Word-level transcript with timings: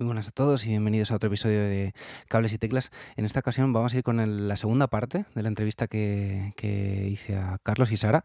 Muy 0.00 0.06
buenas 0.06 0.28
a 0.28 0.30
todos 0.30 0.64
y 0.64 0.68
bienvenidos 0.68 1.10
a 1.10 1.16
otro 1.16 1.26
episodio 1.26 1.58
de 1.58 1.92
Cables 2.28 2.52
y 2.52 2.58
Teclas. 2.58 2.92
En 3.16 3.24
esta 3.24 3.40
ocasión 3.40 3.72
vamos 3.72 3.92
a 3.92 3.96
ir 3.96 4.04
con 4.04 4.46
la 4.46 4.56
segunda 4.56 4.86
parte 4.86 5.24
de 5.34 5.42
la 5.42 5.48
entrevista 5.48 5.88
que, 5.88 6.52
que 6.56 7.08
hice 7.10 7.36
a 7.36 7.58
Carlos 7.64 7.90
y 7.90 7.96
Sara, 7.96 8.22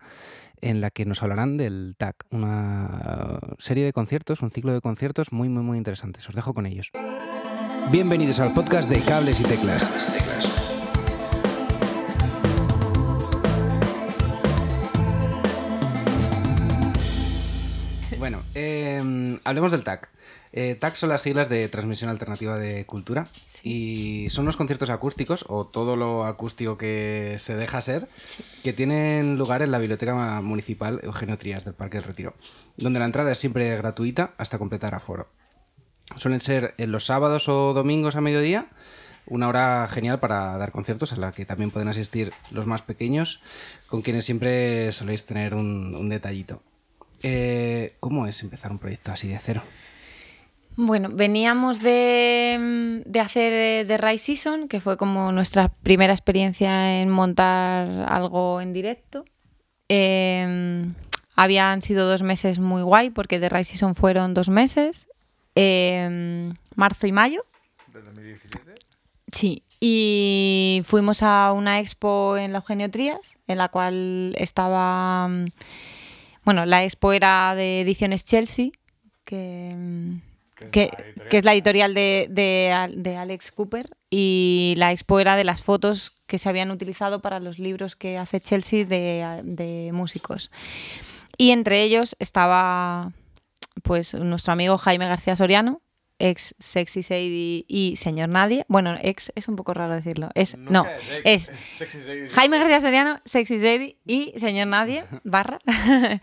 en 0.62 0.82
la 0.82 0.92
que 0.92 1.06
nos 1.06 1.24
hablarán 1.24 1.58
del 1.58 1.96
TAC, 1.98 2.28
una 2.30 3.40
serie 3.58 3.86
de 3.86 3.92
conciertos, 3.92 4.44
un 4.44 4.52
ciclo 4.52 4.72
de 4.72 4.82
conciertos 4.82 5.32
muy, 5.32 5.50
muy, 5.50 5.64
muy 5.64 5.80
interesantes. 5.80 6.30
Os 6.30 6.36
dejo 6.36 6.54
con 6.54 6.68
ellos. 6.68 6.92
Bienvenidos 7.92 8.40
al 8.40 8.54
podcast 8.54 8.88
de 8.88 9.00
Cables 9.00 9.42
y 9.42 9.44
Teclas. 9.44 10.23
Eh, 19.36 19.40
hablemos 19.44 19.72
del 19.72 19.84
TAC. 19.84 20.10
Eh, 20.52 20.76
TAC 20.76 20.96
son 20.96 21.10
las 21.10 21.22
siglas 21.22 21.50
de 21.50 21.68
Transmisión 21.68 22.10
Alternativa 22.10 22.58
de 22.58 22.86
Cultura 22.86 23.28
y 23.64 24.28
son 24.30 24.46
unos 24.46 24.58
conciertos 24.58 24.90
acústicos 24.90 25.46
o 25.48 25.66
todo 25.66 25.96
lo 25.96 26.26
acústico 26.26 26.78
que 26.78 27.38
se 27.40 27.56
deja 27.56 27.82
ser 27.82 28.10
que 28.64 28.74
tienen 28.74 29.38
lugar 29.38 29.62
en 29.62 29.72
la 29.72 29.80
Biblioteca 29.80 30.42
Municipal 30.42 31.00
Eugenio 31.04 31.38
Trías 31.38 31.66
del 31.66 31.74
Parque 31.74 31.98
del 31.98 32.06
Retiro, 32.06 32.36
donde 32.78 33.00
la 33.00 33.06
entrada 33.06 33.32
es 33.32 33.38
siempre 33.38 33.76
gratuita 33.78 34.34
hasta 34.38 34.58
completar 34.58 34.96
aforo. 34.96 35.30
Suelen 36.18 36.42
ser 36.42 36.76
en 36.78 36.92
los 36.92 37.06
sábados 37.06 37.48
o 37.48 37.74
domingos 37.74 38.16
a 38.16 38.22
mediodía, 38.22 38.70
una 39.26 39.48
hora 39.48 39.88
genial 39.90 40.20
para 40.20 40.58
dar 40.58 40.72
conciertos 40.72 41.14
a 41.14 41.18
la 41.18 41.32
que 41.32 41.46
también 41.46 41.72
pueden 41.72 41.88
asistir 41.88 42.34
los 42.52 42.68
más 42.68 42.82
pequeños, 42.82 43.42
con 43.88 44.02
quienes 44.02 44.26
siempre 44.26 44.92
soléis 44.92 45.26
tener 45.26 45.56
un, 45.56 45.96
un 45.96 46.10
detallito. 46.10 46.62
Eh, 47.24 47.96
¿Cómo 48.00 48.28
es 48.28 48.44
empezar 48.44 48.72
un 48.72 48.80
proyecto 48.80 49.12
así 49.12 49.30
de 49.30 49.40
cero? 49.40 49.64
Bueno, 50.76 51.10
veníamos 51.12 51.82
de, 51.82 53.02
de 53.06 53.20
hacer 53.20 53.54
eh, 53.54 53.86
The 53.88 53.98
Rise 53.98 54.26
Season, 54.26 54.68
que 54.68 54.82
fue 54.82 54.98
como 54.98 55.32
nuestra 55.32 55.70
primera 55.70 56.14
experiencia 56.14 57.02
en 57.02 57.10
montar 57.10 57.88
algo 58.10 58.60
en 58.60 58.74
directo. 58.74 59.24
Eh, 59.88 60.86
habían 61.36 61.82
sido 61.82 62.08
dos 62.08 62.24
meses 62.24 62.60
muy 62.60 62.82
guay, 62.82 63.12
porque 63.12 63.40
The 63.40 63.50
Rise 63.50 63.72
Season 63.72 63.96
fueron 63.96 64.34
dos 64.34 64.50
meses, 64.50 65.08
eh, 65.56 66.52
marzo 66.76 67.08
y 67.08 67.12
mayo. 67.12 67.46
¿De 67.94 68.02
2017? 68.02 68.74
Sí, 69.32 69.64
y 69.80 70.82
fuimos 70.86 71.24
a 71.24 71.54
una 71.54 71.80
expo 71.80 72.38
en 72.38 72.52
la 72.52 72.60
Eugenio 72.60 72.90
Trías, 72.90 73.38
en 73.48 73.58
la 73.58 73.70
cual 73.70 74.36
estaba... 74.38 75.30
Bueno, 76.46 76.66
la 76.66 76.84
expo 76.84 77.14
era 77.14 77.56
de 77.56 77.82
Ediciones 77.82 78.26
Chelsea, 78.26 78.70
que, 79.24 79.76
que, 80.72 80.92
que 81.30 81.38
es 81.38 81.46
la 81.46 81.54
editorial 81.54 81.94
de, 81.94 82.28
de 82.30 82.94
de 82.96 83.18
Alex 83.18 83.52
Cooper, 83.52 83.90
y 84.10 84.74
la 84.78 84.92
expo 84.92 85.20
era 85.20 85.36
de 85.36 85.44
las 85.44 85.62
fotos 85.62 86.14
que 86.28 86.38
se 86.38 86.50
habían 86.50 86.72
utilizado 86.72 87.22
para 87.22 87.40
los 87.40 87.60
libros 87.60 87.96
que 87.96 88.18
hace 88.18 88.40
Chelsea 88.40 88.86
de, 88.86 89.42
de 89.44 89.92
músicos. 89.94 90.52
Y 91.38 91.52
entre 91.52 91.84
ellos 91.84 92.16
estaba 92.20 93.12
pues 93.82 94.14
nuestro 94.14 94.54
amigo 94.54 94.78
Jaime 94.78 95.08
García 95.08 95.36
Soriano, 95.36 95.82
ex 96.20 96.56
Sexy 96.60 97.04
Sadie 97.04 97.66
y 97.68 97.96
Señor 97.96 98.30
Nadie. 98.30 98.66
Bueno, 98.68 98.96
ex 99.02 99.32
es 99.36 99.48
un 99.48 99.56
poco 99.56 99.74
raro 99.74 99.94
decirlo. 99.94 100.30
Es, 100.36 100.58
no, 100.58 100.86
es 101.24 101.52
Jaime 102.32 102.60
García 102.60 102.82
Soriano, 102.82 103.18
Sexy 103.26 103.60
Sadie 103.60 103.98
y 104.06 104.34
Señor 104.38 104.68
Nadie, 104.68 105.04
barra. 105.24 105.60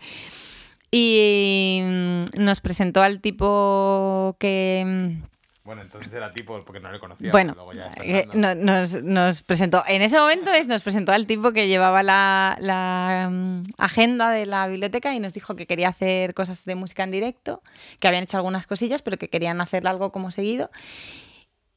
y 0.91 1.81
mm, 1.83 2.23
nos 2.37 2.61
presentó 2.61 3.01
al 3.03 3.21
tipo 3.21 4.35
que... 4.39 5.17
Bueno, 5.63 5.83
entonces 5.83 6.11
era 6.13 6.33
tipo 6.33 6.59
porque 6.65 6.79
no 6.79 6.91
le 6.91 6.99
conocía. 6.99 7.29
bueno, 7.31 7.53
luego 7.55 7.71
ya 7.73 7.91
eh, 8.03 8.27
no- 8.33 8.55
nos, 8.55 9.03
nos 9.03 9.43
presentó, 9.43 9.83
en 9.87 10.01
ese 10.01 10.17
momento 10.17 10.51
es, 10.51 10.67
nos 10.67 10.81
presentó 10.81 11.11
al 11.11 11.27
tipo 11.27 11.51
que 11.51 11.67
llevaba 11.67 12.01
la, 12.01 12.57
la, 12.59 13.29
mm, 13.31 13.63
agenda 13.77 14.31
de 14.31 14.47
la 14.47 14.65
biblioteca 14.67 15.13
y 15.13 15.19
nos 15.19 15.33
dijo 15.33 15.55
que 15.55 15.67
quería 15.67 15.89
hacer 15.89 16.33
cosas 16.33 16.65
de 16.65 16.73
música 16.73 17.03
en 17.03 17.11
directo, 17.11 17.61
que 17.99 18.07
habían 18.07 18.23
hecho 18.23 18.37
algunas 18.37 18.65
cosillas, 18.65 19.03
pero 19.03 19.17
que 19.17 19.27
querían 19.27 19.61
hacer 19.61 19.87
algo 19.87 20.11
como 20.11 20.31
seguido. 20.31 20.71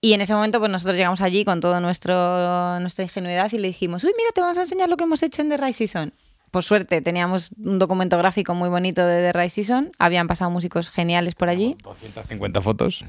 Y 0.00 0.12
en 0.14 0.20
ese 0.22 0.34
momento, 0.34 0.60
pues 0.60 0.70
nosotros 0.70 0.96
llegamos 0.96 1.20
allí 1.20 1.44
con 1.44 1.60
toda 1.60 1.80
nuestra 1.80 2.78
ingenuidad 2.98 3.52
y 3.52 3.58
le 3.58 3.68
dijimos, 3.68 4.02
uy, 4.04 4.12
mira, 4.16 4.30
te 4.34 4.40
vamos 4.40 4.56
a 4.58 4.62
enseñar 4.62 4.88
lo 4.88 4.96
que 4.96 5.04
hemos 5.04 5.22
hecho 5.22 5.42
en 5.42 5.48
The 5.50 5.56
Rise 5.58 5.86
Season. 5.86 6.12
Por 6.50 6.62
suerte, 6.62 7.00
teníamos 7.02 7.50
un 7.58 7.78
documento 7.78 8.16
gráfico 8.16 8.54
muy 8.54 8.68
bonito 8.68 9.04
de 9.06 9.30
The 9.30 9.38
Rise 9.38 9.54
Season, 9.64 9.92
habían 9.98 10.26
pasado 10.26 10.50
músicos 10.50 10.88
geniales 10.90 11.34
por 11.34 11.48
allí. 11.48 11.76
250 11.82 12.60
fotos. 12.62 13.04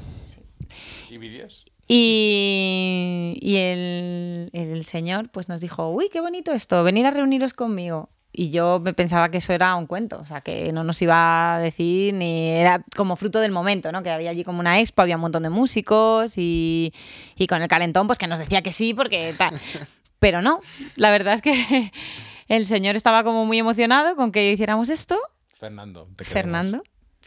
¿Y 1.10 1.18
vídeos? 1.18 1.66
Y, 1.88 3.38
y 3.42 3.58
el, 3.58 4.50
el 4.54 4.86
señor 4.86 5.30
pues 5.30 5.50
nos 5.50 5.62
dijo, 5.62 5.90
uy, 5.90 6.10
qué 6.12 6.20
bonito 6.20 6.52
esto, 6.52 6.84
venir 6.84 7.06
a 7.06 7.12
reuniros 7.12 7.54
conmigo. 7.54 8.10
Y 8.38 8.50
yo 8.50 8.82
me 8.84 8.94
pensaba 8.94 9.30
que 9.30 9.38
eso 9.38 9.54
era 9.54 9.76
un 9.76 9.88
cuento, 9.88 10.20
o 10.20 10.26
sea, 10.26 10.42
que 10.42 10.74
no 10.74 10.84
nos 10.84 11.02
iba 11.02 11.56
a 11.56 11.60
decir 11.60 12.14
ni 12.14 12.50
era 12.50 12.84
como 12.94 13.16
fruto 13.16 13.40
del 13.40 13.54
momento, 13.54 13.94
¿no? 13.94 14.04
Que 14.04 14.10
había 14.10 14.30
allí 14.30 14.44
como 14.44 14.60
una 14.60 14.82
expo, 14.82 15.04
había 15.04 15.16
un 15.16 15.22
montón 15.22 15.44
de 15.44 15.50
músicos 15.50 16.38
y, 16.38 16.94
y 17.38 17.48
con 17.48 17.62
el 17.62 17.70
calentón 17.70 18.08
pues 18.08 18.20
que 18.20 18.28
nos 18.28 18.40
decía 18.40 18.62
que 18.62 18.74
sí 18.74 18.94
porque 18.94 19.34
tal. 19.38 19.54
Pero 20.20 20.42
no, 20.42 20.60
la 20.98 21.12
verdad 21.12 21.36
es 21.36 21.42
que 21.42 21.92
el 22.50 22.66
señor 22.66 22.98
estaba 22.98 23.24
como 23.24 23.46
muy 23.46 23.60
emocionado 23.60 24.18
con 24.18 24.34
que 24.34 24.52
hiciéramos 24.52 24.90
esto 24.90 25.18
Fernando. 25.46 26.10
te 26.18 26.26
queremos. 26.26 26.34
Fernando. 26.34 26.84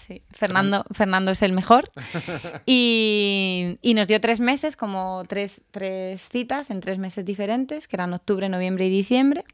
Sí, 0.06 0.22
Fernando, 0.30 0.84
Fernando 0.92 1.32
es 1.32 1.42
el 1.42 1.52
mejor. 1.52 1.90
Y, 2.66 3.78
y 3.82 3.94
nos 3.94 4.06
dio 4.08 4.20
tres 4.20 4.40
meses, 4.40 4.76
como 4.76 5.24
tres, 5.26 5.62
tres 5.70 6.28
citas 6.28 6.70
en 6.70 6.80
tres 6.80 6.98
meses 6.98 7.24
diferentes, 7.24 7.88
que 7.88 7.96
eran 7.96 8.12
octubre, 8.12 8.48
noviembre 8.48 8.86
y 8.86 8.90
diciembre, 8.90 9.44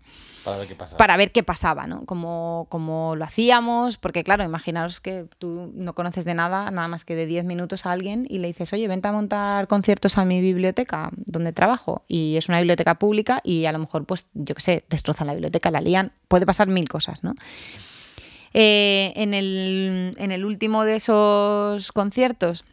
Para 0.44 0.58
ver 0.58 0.68
qué 0.68 0.74
pasa. 0.74 0.96
para 0.96 1.16
ver 1.16 1.32
qué 1.32 1.42
pasaba, 1.42 1.86
¿no? 1.86 2.04
Cómo, 2.06 2.66
cómo 2.70 3.14
lo 3.16 3.24
hacíamos, 3.24 3.96
porque 3.98 4.24
claro, 4.24 4.42
imaginaos 4.44 5.00
que 5.00 5.26
tú 5.38 5.72
no 5.74 5.94
conoces 5.94 6.24
de 6.24 6.34
nada, 6.34 6.70
nada 6.70 6.88
más 6.88 7.04
que 7.04 7.14
de 7.14 7.26
10 7.26 7.44
minutos 7.44 7.86
a 7.86 7.92
alguien 7.92 8.26
y 8.28 8.38
le 8.38 8.48
dices, 8.48 8.72
oye, 8.72 8.88
vente 8.88 9.08
a 9.08 9.12
montar 9.12 9.68
conciertos 9.68 10.18
a 10.18 10.24
mi 10.24 10.40
biblioteca 10.40 11.10
donde 11.16 11.52
trabajo. 11.52 12.04
Y 12.08 12.36
es 12.36 12.48
una 12.48 12.58
biblioteca 12.58 12.96
pública 12.96 13.40
y 13.44 13.66
a 13.66 13.72
lo 13.72 13.78
mejor, 13.78 14.04
pues, 14.06 14.26
yo 14.34 14.54
qué 14.54 14.60
sé, 14.60 14.84
destrozan 14.90 15.28
la 15.28 15.34
biblioteca, 15.34 15.70
la 15.70 15.80
lían, 15.80 16.12
puede 16.28 16.46
pasar 16.46 16.66
mil 16.68 16.88
cosas, 16.88 17.22
¿no? 17.22 17.34
Eh, 18.56 19.12
en, 19.16 19.34
el, 19.34 20.14
en 20.16 20.30
el 20.30 20.44
último 20.44 20.84
de 20.84 20.96
esos 20.96 21.90
conciertos 21.90 22.64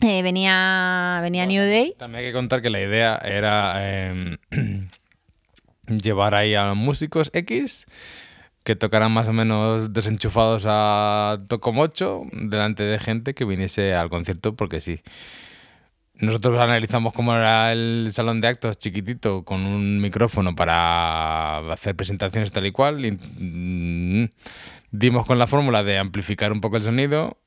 eh, 0.00 0.22
venía, 0.22 1.18
venía 1.22 1.44
New 1.44 1.62
Day. 1.62 1.94
También 1.98 2.24
hay 2.24 2.30
que 2.30 2.32
contar 2.32 2.62
que 2.62 2.70
la 2.70 2.80
idea 2.80 3.16
era 3.16 3.74
eh, 3.78 4.38
llevar 5.88 6.36
ahí 6.36 6.54
a 6.54 6.72
músicos 6.74 7.30
X 7.32 7.86
que 8.62 8.76
tocaran 8.76 9.10
más 9.10 9.28
o 9.28 9.32
menos 9.32 9.92
desenchufados 9.92 10.64
a 10.68 11.38
Tocomocho 11.48 12.22
delante 12.32 12.84
de 12.84 13.00
gente 13.00 13.34
que 13.34 13.44
viniese 13.44 13.94
al 13.94 14.10
concierto 14.10 14.54
porque 14.54 14.80
sí. 14.80 15.00
Nosotros 16.20 16.58
analizamos 16.60 17.12
cómo 17.12 17.32
era 17.34 17.72
el 17.72 18.08
salón 18.12 18.40
de 18.40 18.48
actos 18.48 18.78
chiquitito 18.78 19.44
con 19.44 19.64
un 19.64 20.00
micrófono 20.00 20.56
para 20.56 21.58
hacer 21.72 21.94
presentaciones 21.94 22.50
tal 22.52 22.66
y 22.66 22.72
cual. 22.72 23.04
y, 23.04 23.12
mm, 23.12 24.28
dimos 24.90 25.26
con 25.26 25.38
la 25.38 25.46
fórmula 25.46 25.84
de 25.84 25.98
amplificar 25.98 26.50
un 26.52 26.60
poco 26.60 26.76
el 26.76 26.82
sonido 26.82 27.38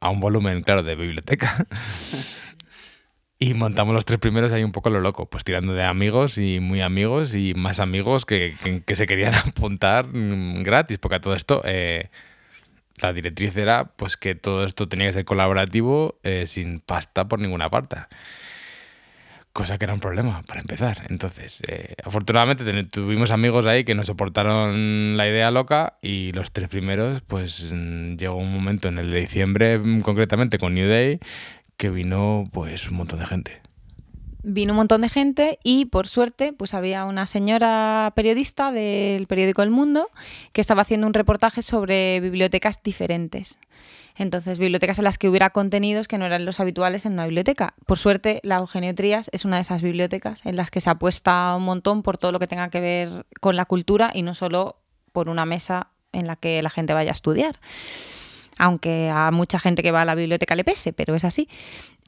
a 0.00 0.10
un 0.10 0.18
volumen, 0.20 0.62
claro, 0.62 0.82
de 0.82 0.96
biblioteca. 0.96 1.66
Y 3.42 3.54
montamos 3.54 3.94
los 3.94 4.04
tres 4.04 4.18
primeros 4.18 4.52
ahí 4.52 4.62
un 4.62 4.72
poco 4.72 4.90
lo 4.90 5.00
loco, 5.00 5.24
pues 5.30 5.44
tirando 5.44 5.72
de 5.72 5.82
amigos 5.82 6.36
y 6.36 6.60
muy 6.60 6.82
amigos 6.82 7.34
y 7.34 7.54
más 7.54 7.80
amigos 7.80 8.26
que, 8.26 8.54
que- 8.62 8.82
que 8.82 8.96
se 8.96 9.06
querían 9.06 9.34
apuntar 9.48 10.08
mm, 10.08 10.62
gratis, 10.62 10.98
porque 10.98 11.14
a 11.16 11.20
todo 11.22 11.34
esto 11.34 11.62
eh, 11.64 12.10
la 13.00 13.12
directriz 13.12 13.56
era 13.56 13.86
pues 13.96 14.16
que 14.16 14.34
todo 14.34 14.64
esto 14.64 14.88
tenía 14.88 15.06
que 15.06 15.12
ser 15.12 15.24
colaborativo 15.24 16.18
eh, 16.22 16.46
sin 16.46 16.80
pasta 16.80 17.28
por 17.28 17.38
ninguna 17.38 17.70
parte. 17.70 17.96
Cosa 19.52 19.78
que 19.78 19.84
era 19.84 19.94
un 19.94 20.00
problema 20.00 20.42
para 20.42 20.60
empezar. 20.60 21.06
Entonces, 21.08 21.60
eh, 21.66 21.94
afortunadamente 22.04 22.64
tuvimos 22.84 23.32
amigos 23.32 23.66
ahí 23.66 23.82
que 23.82 23.96
nos 23.96 24.06
soportaron 24.06 25.16
la 25.16 25.28
idea 25.28 25.50
loca 25.50 25.98
y 26.02 26.30
los 26.32 26.52
tres 26.52 26.68
primeros, 26.68 27.20
pues 27.22 27.68
mm, 27.72 28.16
llegó 28.16 28.36
un 28.36 28.52
momento 28.52 28.88
en 28.88 28.98
el 28.98 29.10
de 29.10 29.20
diciembre, 29.20 29.78
mm, 29.78 30.02
concretamente 30.02 30.58
con 30.58 30.74
New 30.74 30.88
Day, 30.88 31.18
que 31.76 31.90
vino 31.90 32.44
pues 32.52 32.88
un 32.88 32.96
montón 32.98 33.18
de 33.18 33.26
gente. 33.26 33.69
Vino 34.42 34.72
un 34.72 34.78
montón 34.78 35.02
de 35.02 35.08
gente 35.08 35.58
y 35.62 35.84
por 35.86 36.08
suerte 36.08 36.52
pues 36.52 36.72
había 36.72 37.04
una 37.04 37.26
señora 37.26 38.12
periodista 38.16 38.72
del 38.72 39.26
periódico 39.26 39.62
El 39.62 39.70
Mundo 39.70 40.08
que 40.52 40.62
estaba 40.62 40.82
haciendo 40.82 41.06
un 41.06 41.14
reportaje 41.14 41.60
sobre 41.62 42.20
bibliotecas 42.20 42.82
diferentes. 42.82 43.58
Entonces, 44.16 44.58
bibliotecas 44.58 44.98
en 44.98 45.04
las 45.04 45.16
que 45.16 45.28
hubiera 45.28 45.50
contenidos 45.50 46.06
que 46.06 46.18
no 46.18 46.26
eran 46.26 46.44
los 46.44 46.60
habituales 46.60 47.06
en 47.06 47.14
una 47.14 47.24
biblioteca. 47.24 47.74
Por 47.86 47.98
suerte, 47.98 48.40
la 48.42 48.56
Eugenio 48.56 48.94
Trías 48.94 49.30
es 49.32 49.44
una 49.46 49.56
de 49.56 49.62
esas 49.62 49.80
bibliotecas 49.80 50.44
en 50.44 50.56
las 50.56 50.70
que 50.70 50.82
se 50.82 50.90
apuesta 50.90 51.54
un 51.56 51.64
montón 51.64 52.02
por 52.02 52.18
todo 52.18 52.30
lo 52.30 52.38
que 52.38 52.46
tenga 52.46 52.68
que 52.68 52.80
ver 52.80 53.26
con 53.40 53.56
la 53.56 53.64
cultura 53.64 54.10
y 54.12 54.22
no 54.22 54.34
solo 54.34 54.76
por 55.12 55.28
una 55.28 55.46
mesa 55.46 55.88
en 56.12 56.26
la 56.26 56.36
que 56.36 56.60
la 56.60 56.70
gente 56.70 56.92
vaya 56.92 57.10
a 57.10 57.12
estudiar. 57.12 57.60
Aunque 58.58 59.08
a 59.08 59.30
mucha 59.30 59.58
gente 59.58 59.82
que 59.82 59.90
va 59.90 60.02
a 60.02 60.04
la 60.04 60.14
biblioteca 60.14 60.54
le 60.54 60.64
pese, 60.64 60.92
pero 60.92 61.14
es 61.14 61.24
así. 61.24 61.48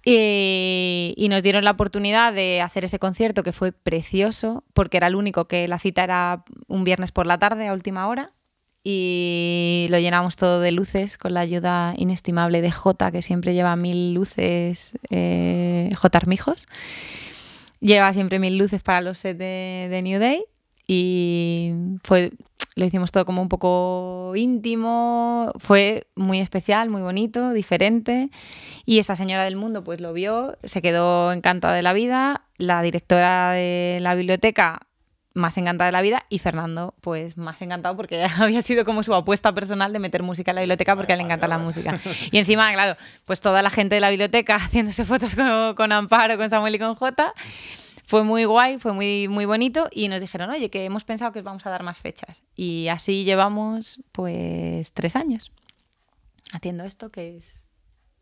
Y, 0.04 1.14
y 1.16 1.28
nos 1.28 1.42
dieron 1.42 1.64
la 1.64 1.70
oportunidad 1.72 2.32
de 2.32 2.60
hacer 2.60 2.84
ese 2.84 2.98
concierto 2.98 3.42
que 3.42 3.52
fue 3.52 3.72
precioso, 3.72 4.64
porque 4.74 4.96
era 4.96 5.06
el 5.06 5.14
único 5.14 5.46
que 5.46 5.68
la 5.68 5.78
cita 5.78 6.02
era 6.02 6.44
un 6.66 6.84
viernes 6.84 7.12
por 7.12 7.26
la 7.26 7.38
tarde 7.38 7.68
a 7.68 7.72
última 7.72 8.08
hora. 8.08 8.32
Y 8.84 9.86
lo 9.90 9.98
llenamos 10.00 10.34
todo 10.34 10.60
de 10.60 10.72
luces 10.72 11.16
con 11.16 11.34
la 11.34 11.40
ayuda 11.40 11.94
inestimable 11.96 12.62
de 12.62 12.72
J, 12.72 13.12
que 13.12 13.22
siempre 13.22 13.54
lleva 13.54 13.76
mil 13.76 14.12
luces, 14.12 14.92
eh, 15.10 15.90
J 15.94 16.18
Armijos. 16.18 16.66
Lleva 17.78 18.12
siempre 18.12 18.40
mil 18.40 18.58
luces 18.58 18.82
para 18.82 19.00
los 19.00 19.18
sets 19.18 19.38
de 19.38 20.00
New 20.02 20.18
Day. 20.18 20.44
Y 20.88 21.72
fue, 22.02 22.32
lo 22.74 22.84
hicimos 22.84 23.12
todo 23.12 23.24
como 23.24 23.42
un 23.42 23.48
poco 23.48 24.32
íntimo, 24.34 25.52
fue 25.58 26.06
muy 26.14 26.40
especial, 26.40 26.88
muy 26.88 27.02
bonito, 27.02 27.52
diferente. 27.52 28.30
Y 28.86 28.98
esta 28.98 29.16
señora 29.16 29.44
del 29.44 29.56
mundo 29.56 29.84
pues 29.84 30.00
lo 30.00 30.12
vio, 30.12 30.56
se 30.64 30.82
quedó 30.82 31.32
encantada 31.32 31.74
de 31.74 31.82
la 31.82 31.92
vida, 31.92 32.46
la 32.56 32.82
directora 32.82 33.52
de 33.52 33.98
la 34.00 34.14
biblioteca 34.14 34.86
más 35.34 35.56
encantada 35.56 35.86
de 35.86 35.92
la 35.92 36.02
vida 36.02 36.26
y 36.28 36.38
Fernando 36.40 36.94
pues 37.00 37.38
más 37.38 37.62
encantado 37.62 37.96
porque 37.96 38.24
había 38.38 38.62
sido 38.62 38.84
como 38.84 39.02
su 39.02 39.14
apuesta 39.14 39.54
personal 39.54 39.92
de 39.92 39.98
meter 39.98 40.22
música 40.22 40.50
en 40.50 40.56
la 40.56 40.60
biblioteca 40.62 40.96
porque 40.96 41.16
le 41.16 41.22
encanta 41.22 41.48
la 41.48 41.58
música. 41.58 42.00
Y 42.30 42.38
encima, 42.38 42.72
claro, 42.72 42.96
pues 43.24 43.40
toda 43.40 43.62
la 43.62 43.70
gente 43.70 43.94
de 43.94 44.00
la 44.00 44.10
biblioteca 44.10 44.56
haciéndose 44.60 45.04
fotos 45.04 45.34
con, 45.34 45.74
con 45.74 45.92
Amparo, 45.92 46.36
con 46.36 46.48
Samuel 46.48 46.74
y 46.74 46.78
con 46.78 46.94
Jota 46.94 47.34
fue 48.04 48.24
muy 48.24 48.44
guay, 48.44 48.78
fue 48.78 48.92
muy, 48.92 49.28
muy 49.28 49.44
bonito 49.44 49.88
y 49.90 50.08
nos 50.08 50.20
dijeron, 50.20 50.50
oye, 50.50 50.70
que 50.70 50.84
hemos 50.84 51.04
pensado 51.04 51.32
que 51.32 51.40
os 51.40 51.44
vamos 51.44 51.66
a 51.66 51.70
dar 51.70 51.82
más 51.82 52.00
fechas. 52.00 52.42
Y 52.54 52.88
así 52.88 53.24
llevamos 53.24 54.00
pues 54.12 54.92
tres 54.92 55.16
años 55.16 55.52
haciendo 56.52 56.84
esto, 56.84 57.10
que 57.10 57.36
es 57.36 57.60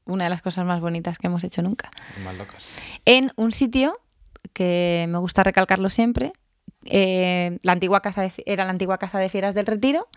una 0.05 0.25
de 0.25 0.31
las 0.31 0.43
cosas 0.43 0.65
más 0.65 0.81
bonitas 0.81 1.19
que 1.19 1.27
hemos 1.27 1.45
hecho 1.45 1.63
nunca. 1.63 1.91
Más 2.25 2.37
locas. 2.37 2.65
En 3.05 3.33
un 3.37 3.53
sitio 3.53 4.01
que 4.53 5.07
me 5.09 5.19
gusta 5.19 5.43
recalcarlo 5.43 5.91
siempre, 5.91 6.33
eh, 6.85 7.59
la 7.63 7.73
antigua 7.73 8.01
casa 8.01 8.23
de, 8.23 8.33
era 8.47 8.65
la 8.65 8.71
antigua 8.71 8.99
casa 8.99 9.19
de 9.19 9.29
fieras 9.29 9.55
del 9.55 9.67
Retiro. 9.67 10.09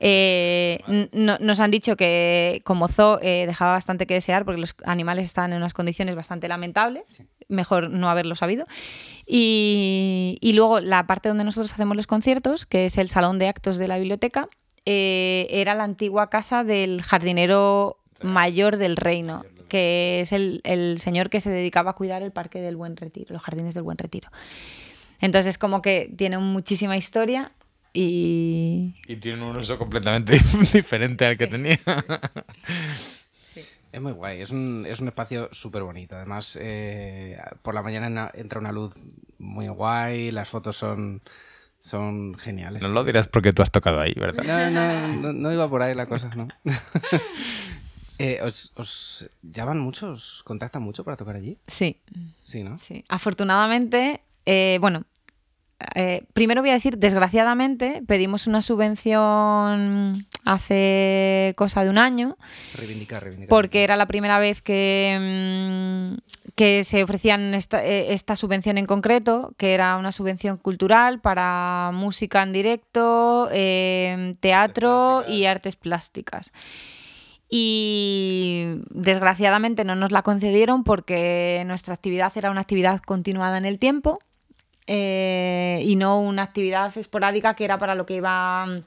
Eh, 0.00 0.80
no- 1.12 1.38
nos 1.40 1.60
han 1.60 1.70
dicho 1.70 1.96
que 1.96 2.60
como 2.64 2.88
zoo 2.88 3.18
eh, 3.20 3.44
dejaba 3.46 3.72
bastante 3.72 4.06
que 4.06 4.14
desear 4.14 4.44
porque 4.44 4.60
los 4.60 4.74
animales 4.84 5.26
estaban 5.26 5.52
en 5.52 5.58
unas 5.58 5.72
condiciones 5.74 6.14
bastante 6.14 6.48
lamentables. 6.48 7.22
Mejor 7.48 7.90
no 7.90 8.08
haberlo 8.10 8.34
sabido. 8.34 8.66
Y, 9.26 10.38
y 10.40 10.52
luego 10.54 10.80
la 10.80 11.06
parte 11.06 11.28
donde 11.28 11.44
nosotros 11.44 11.72
hacemos 11.72 11.96
los 11.96 12.06
conciertos, 12.06 12.66
que 12.66 12.86
es 12.86 12.98
el 12.98 13.08
salón 13.08 13.38
de 13.38 13.48
actos 13.48 13.76
de 13.78 13.88
la 13.88 13.98
biblioteca, 13.98 14.48
eh, 14.86 15.46
era 15.50 15.74
la 15.74 15.84
antigua 15.84 16.30
casa 16.30 16.64
del 16.64 17.02
jardinero 17.02 17.98
mayor 18.22 18.76
del 18.78 18.96
reino, 18.96 19.44
que 19.68 20.20
es 20.20 20.32
el, 20.32 20.60
el 20.64 20.98
señor 20.98 21.28
que 21.28 21.40
se 21.40 21.50
dedicaba 21.50 21.90
a 21.90 21.94
cuidar 21.94 22.22
el 22.22 22.32
parque 22.32 22.60
del 22.60 22.76
Buen 22.76 22.96
Retiro, 22.96 23.32
los 23.34 23.42
jardines 23.42 23.74
del 23.74 23.82
Buen 23.82 23.98
Retiro. 23.98 24.30
Entonces, 25.20 25.58
como 25.58 25.82
que 25.82 26.10
tiene 26.16 26.38
muchísima 26.38 26.96
historia 26.96 27.52
y, 27.92 28.94
Y 29.06 29.16
tiene 29.16 29.42
un 29.44 29.56
uso 29.56 29.78
completamente 29.78 30.38
diferente 30.72 31.26
al 31.26 31.36
que 31.38 31.44
Sí. 31.46 31.50
tenía. 31.50 31.78
Es 33.90 34.00
muy 34.02 34.12
guay, 34.12 34.40
es 34.42 34.50
un, 34.50 34.84
es 34.86 35.00
un 35.00 35.08
espacio 35.08 35.48
súper 35.50 35.82
bonito. 35.82 36.14
Además, 36.14 36.58
eh, 36.60 37.38
por 37.62 37.74
la 37.74 37.82
mañana 37.82 38.10
na- 38.10 38.30
entra 38.34 38.60
una 38.60 38.70
luz 38.70 38.92
muy 39.38 39.66
guay, 39.68 40.30
las 40.30 40.48
fotos 40.50 40.76
son, 40.76 41.22
son 41.80 42.36
geniales. 42.36 42.82
No 42.82 42.88
lo 42.90 43.02
dirás 43.02 43.28
porque 43.28 43.52
tú 43.54 43.62
has 43.62 43.70
tocado 43.70 43.98
ahí, 44.00 44.12
¿verdad? 44.14 44.44
No, 44.44 44.70
no, 44.70 45.08
no, 45.32 45.32
no 45.32 45.52
iba 45.52 45.68
por 45.70 45.80
ahí 45.82 45.94
la 45.94 46.06
cosa, 46.06 46.28
¿no? 46.36 46.48
Eh, 48.20 48.40
¿os, 48.42 48.72
os 48.74 49.30
llaman 49.42 49.78
mucho? 49.78 50.10
¿Os 50.10 50.42
contactan 50.42 50.82
mucho 50.82 51.04
para 51.04 51.16
tocar 51.16 51.36
allí? 51.36 51.56
sí, 51.68 52.00
Sí, 52.42 52.64
¿no? 52.64 52.76
sí. 52.80 53.04
Afortunadamente, 53.08 54.22
eh, 54.44 54.78
bueno, 54.80 55.04
eh, 55.94 56.24
primero 56.32 56.60
voy 56.60 56.70
a 56.70 56.74
decir, 56.74 56.98
desgraciadamente, 56.98 58.02
pedimos 58.06 58.48
una 58.48 58.62
subvención 58.62 60.26
hace 60.44 61.54
cosa 61.56 61.84
de 61.84 61.90
un 61.90 61.98
año 61.98 62.36
Reivindicar, 62.74 63.22
reivindicar. 63.22 63.48
porque 63.48 63.84
era 63.84 63.94
la 63.94 64.06
primera 64.06 64.40
vez 64.40 64.60
que, 64.60 66.16
mm, 66.16 66.50
que 66.56 66.82
se 66.82 67.04
ofrecían 67.04 67.54
esta, 67.54 67.84
eh, 67.84 68.12
esta 68.12 68.34
subvención 68.34 68.76
en 68.76 68.86
concreto, 68.86 69.54
que 69.56 69.72
era 69.72 69.96
una 69.96 70.10
subvención 70.10 70.56
cultural 70.56 71.20
para 71.20 71.92
música 71.94 72.42
en 72.42 72.52
directo, 72.52 73.48
eh, 73.52 74.34
teatro 74.40 75.24
y 75.28 75.44
artes 75.44 75.76
plásticas. 75.76 76.52
Y 77.48 78.64
desgraciadamente 78.90 79.84
no 79.84 79.94
nos 79.94 80.10
la 80.10 80.22
concedieron 80.22 80.82
porque 80.82 81.62
nuestra 81.66 81.94
actividad 81.94 82.32
era 82.36 82.50
una 82.50 82.60
actividad 82.62 83.00
continuada 83.00 83.58
en 83.58 83.64
el 83.64 83.78
tiempo 83.78 84.18
eh, 84.90 85.82
y 85.84 85.96
no 85.96 86.18
una 86.18 86.42
actividad 86.42 86.96
esporádica 86.96 87.52
que 87.54 87.64
era 87.66 87.78
para 87.78 87.94
lo 87.94 88.06
que 88.06 88.14
iba 88.14 88.64
mm, 88.64 88.84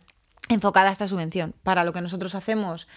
enfocada 0.49 0.91
esta 0.91 1.07
subvención. 1.07 1.53
Para 1.61 1.83
lo 1.83 1.93
que 1.93 2.01
nosotros 2.01 2.33
hacemos 2.33 2.87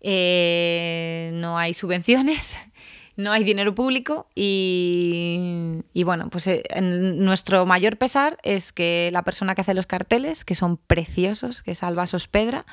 eh, 0.00 1.30
no 1.34 1.58
hay 1.58 1.74
subvenciones, 1.74 2.56
no 3.16 3.32
hay 3.32 3.42
dinero 3.42 3.74
público 3.74 4.28
y, 4.36 5.82
y 5.92 6.04
bueno, 6.04 6.30
pues 6.30 6.46
eh, 6.46 6.62
nuestro 6.80 7.66
mayor 7.66 7.96
pesar 7.96 8.38
es 8.44 8.72
que 8.72 9.10
la 9.12 9.22
persona 9.24 9.56
que 9.56 9.62
hace 9.62 9.74
los 9.74 9.86
carteles, 9.86 10.44
que 10.44 10.54
son 10.54 10.76
preciosos, 10.76 11.62
que 11.62 11.72
es 11.72 11.82
Alba 11.82 12.06
Sospedra, 12.06 12.66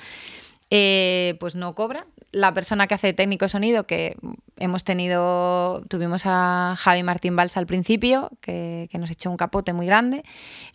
eh, 0.77 1.35
pues 1.39 1.55
no 1.55 1.73
cobra. 1.73 2.05
La 2.33 2.53
persona 2.53 2.85
que 2.87 2.95
hace 2.95 3.13
técnico 3.13 3.45
de 3.45 3.49
sonido, 3.49 3.87
que 3.87 4.17
hemos 4.57 4.83
tenido, 4.83 5.81
tuvimos 5.87 6.23
a 6.25 6.75
Javi 6.77 7.01
Martín 7.01 7.37
Balsa 7.37 7.61
al 7.61 7.65
principio, 7.65 8.29
que, 8.41 8.89
que 8.91 8.97
nos 8.97 9.09
echó 9.09 9.31
un 9.31 9.37
capote 9.37 9.71
muy 9.71 9.85
grande. 9.85 10.23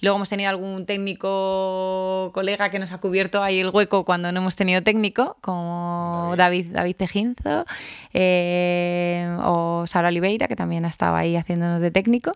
Luego 0.00 0.16
hemos 0.16 0.30
tenido 0.30 0.48
algún 0.48 0.86
técnico 0.86 2.30
colega 2.32 2.70
que 2.70 2.78
nos 2.78 2.92
ha 2.92 2.98
cubierto 2.98 3.42
ahí 3.42 3.60
el 3.60 3.68
hueco 3.68 4.06
cuando 4.06 4.32
no 4.32 4.40
hemos 4.40 4.56
tenido 4.56 4.82
técnico, 4.82 5.36
como 5.42 6.32
David, 6.34 6.68
David 6.72 6.96
Tejinzo 6.96 7.66
eh, 8.14 9.36
o 9.42 9.84
Sara 9.86 10.08
Oliveira, 10.08 10.48
que 10.48 10.56
también 10.56 10.86
ha 10.86 10.88
estado 10.88 11.14
ahí 11.14 11.36
haciéndonos 11.36 11.82
de 11.82 11.90
técnico. 11.90 12.32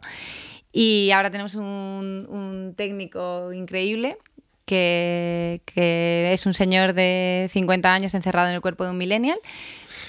Y 0.70 1.12
ahora 1.12 1.30
tenemos 1.30 1.54
un, 1.54 2.26
un 2.28 2.74
técnico 2.76 3.54
increíble 3.54 4.18
que, 4.64 5.62
que 5.66 6.32
es 6.32 6.46
un 6.46 6.54
señor 6.54 6.94
de 6.94 7.48
50 7.52 7.92
años 7.92 8.14
encerrado 8.14 8.48
en 8.48 8.54
el 8.54 8.60
cuerpo 8.60 8.84
de 8.84 8.90
un 8.90 8.98
millennial. 8.98 9.38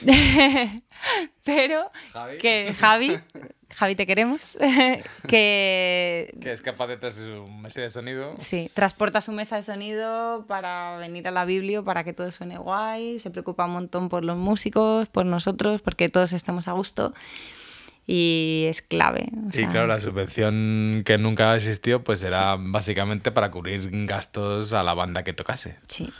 Pero 1.44 1.92
Javi. 2.12 2.38
que 2.38 2.74
Javi, 2.74 3.18
Javi 3.75 3.95
te 3.95 4.06
queremos, 4.06 4.57
que 5.28 6.35
Que 6.42 6.52
es 6.52 6.62
capaz 6.62 6.88
de 6.88 6.97
traerse 6.97 7.31
un 7.31 7.62
mes 7.62 7.74
de 7.74 7.90
sonido. 7.90 8.35
sí, 8.40 8.69
transporta 8.74 9.21
su 9.21 9.31
mesa 9.31 9.57
de 9.57 9.64
sonido 9.64 10.45
para 10.47 10.97
venir 10.97 11.28
a 11.28 11.31
la 11.31 11.45
Biblio 11.45 11.83
para 11.83 12.04
que 12.04 12.14
todo 12.14 12.31
suene 12.31 12.57
guay, 12.57 13.19
se 13.19 13.30
preocupa 13.30 13.66
un 13.66 13.74
montón 13.74 14.09
por 14.09 14.26
los 14.26 14.38
músicos, 14.38 15.07
por 15.09 15.26
nosotros, 15.26 15.81
porque 15.81 16.09
todos 16.09 16.33
estemos 16.33 16.68
a 16.68 16.71
gusto 16.74 17.14
y 18.07 18.66
es 18.68 18.81
clave. 18.81 19.30
o 19.45 19.50
Y 19.50 19.54
sea, 19.54 19.69
claro, 19.71 19.88
la 19.88 20.00
subvención 20.00 21.04
que 21.06 21.18
nunca 21.18 21.56
existió, 21.56 22.04
pues 22.04 22.21
era 22.24 22.56
básicamente 22.59 23.31
para 23.31 23.52
cubrir 23.52 23.90
gastos 24.06 24.74
a 24.74 24.83
la 24.83 24.94
banda 24.94 25.24
que 25.24 25.33
tocase. 25.33 25.78
Sí. 25.88 26.12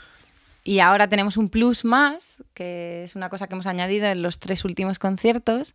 Y 0.64 0.80
ahora 0.80 1.08
tenemos 1.08 1.36
un 1.36 1.48
plus 1.48 1.84
más, 1.84 2.42
que 2.52 3.04
es 3.04 3.14
una 3.14 3.28
cosa 3.28 3.46
que 3.46 3.54
hemos 3.54 3.66
añadido 3.66 4.06
en 4.06 4.22
los 4.22 4.40
tres 4.40 4.64
últimos 4.64 4.98
conciertos, 4.98 5.74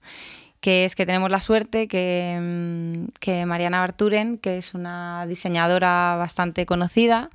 que 0.59 0.83
es 0.83 0.95
que 0.95 1.05
tenemos 1.05 1.31
la 1.31 1.39
suerte 1.39 1.87
que, 1.87 2.37
mm, 2.39 3.05
que 3.19 3.45
Mariana 3.45 3.79
Barturen, 3.79 4.37
que 4.37 4.57
es 4.57 4.73
una 4.73 5.25
diseñadora 5.27 6.17
bastante 6.17 6.65
conocida, 6.65 7.29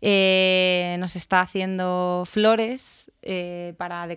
eh, 0.00 0.96
nos 0.98 1.16
está 1.16 1.40
haciendo 1.40 2.24
flores 2.26 3.10
eh, 3.22 3.74
para 3.78 4.08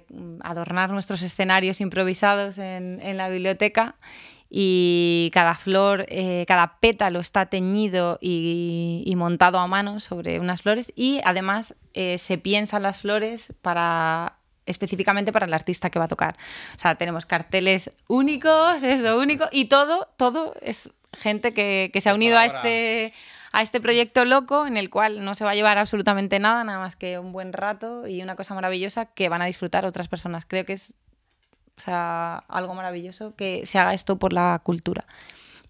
adornar 0.42 0.90
nuestros 0.92 1.22
escenarios 1.22 1.82
improvisados 1.82 2.58
en, 2.58 3.00
en 3.02 3.18
la 3.18 3.30
biblioteca. 3.30 3.96
Y 4.52 5.30
cada 5.32 5.54
flor, 5.54 6.08
eh, 6.10 6.44
cada 6.48 6.80
pétalo 6.80 7.20
está 7.20 7.46
teñido 7.46 8.18
y, 8.20 9.04
y 9.06 9.16
montado 9.16 9.60
a 9.60 9.68
mano 9.68 10.00
sobre 10.00 10.40
unas 10.40 10.64
flores. 10.64 10.92
Y 10.96 11.22
además 11.24 11.76
se 11.94 12.38
piensan 12.38 12.82
las 12.84 13.02
flores 13.02 13.54
para 13.62 14.39
específicamente 14.70 15.32
para 15.32 15.46
el 15.46 15.54
artista 15.54 15.90
que 15.90 16.00
va 16.00 16.06
a 16.06 16.08
tocar. 16.08 16.38
O 16.76 16.80
sea, 16.80 16.96
tenemos 16.96 17.26
carteles 17.26 17.90
únicos, 18.08 18.84
eso, 18.84 19.18
único, 19.18 19.46
y 19.52 19.66
todo, 19.66 20.10
todo 20.18 20.54
es 20.62 20.92
gente 21.14 21.54
que, 21.54 21.90
que 21.92 22.02
se 22.02 22.10
ha 22.10 22.14
unido 22.14 22.38
a 22.38 22.46
este, 22.46 23.14
a 23.52 23.62
este 23.62 23.82
proyecto 23.82 24.26
loco 24.26 24.68
en 24.68 24.78
el 24.78 24.90
cual 24.90 25.24
no 25.26 25.36
se 25.36 25.44
va 25.44 25.52
a 25.52 25.56
llevar 25.56 25.78
absolutamente 25.78 26.40
nada, 26.40 26.64
nada 26.64 26.80
más 26.80 26.96
que 26.96 27.20
un 27.20 27.32
buen 27.32 27.54
rato 27.54 28.08
y 28.08 28.22
una 28.22 28.36
cosa 28.36 28.54
maravillosa 28.54 29.06
que 29.06 29.30
van 29.30 29.42
a 29.42 29.46
disfrutar 29.46 29.86
otras 29.86 30.08
personas. 30.08 30.46
Creo 30.46 30.66
que 30.66 30.74
es 30.74 30.96
o 31.78 31.82
sea, 31.82 32.44
algo 32.48 32.74
maravilloso 32.74 33.36
que 33.36 33.66
se 33.66 33.80
haga 33.80 33.94
esto 33.94 34.20
por 34.20 34.34
la 34.34 34.60
cultura. 34.64 35.06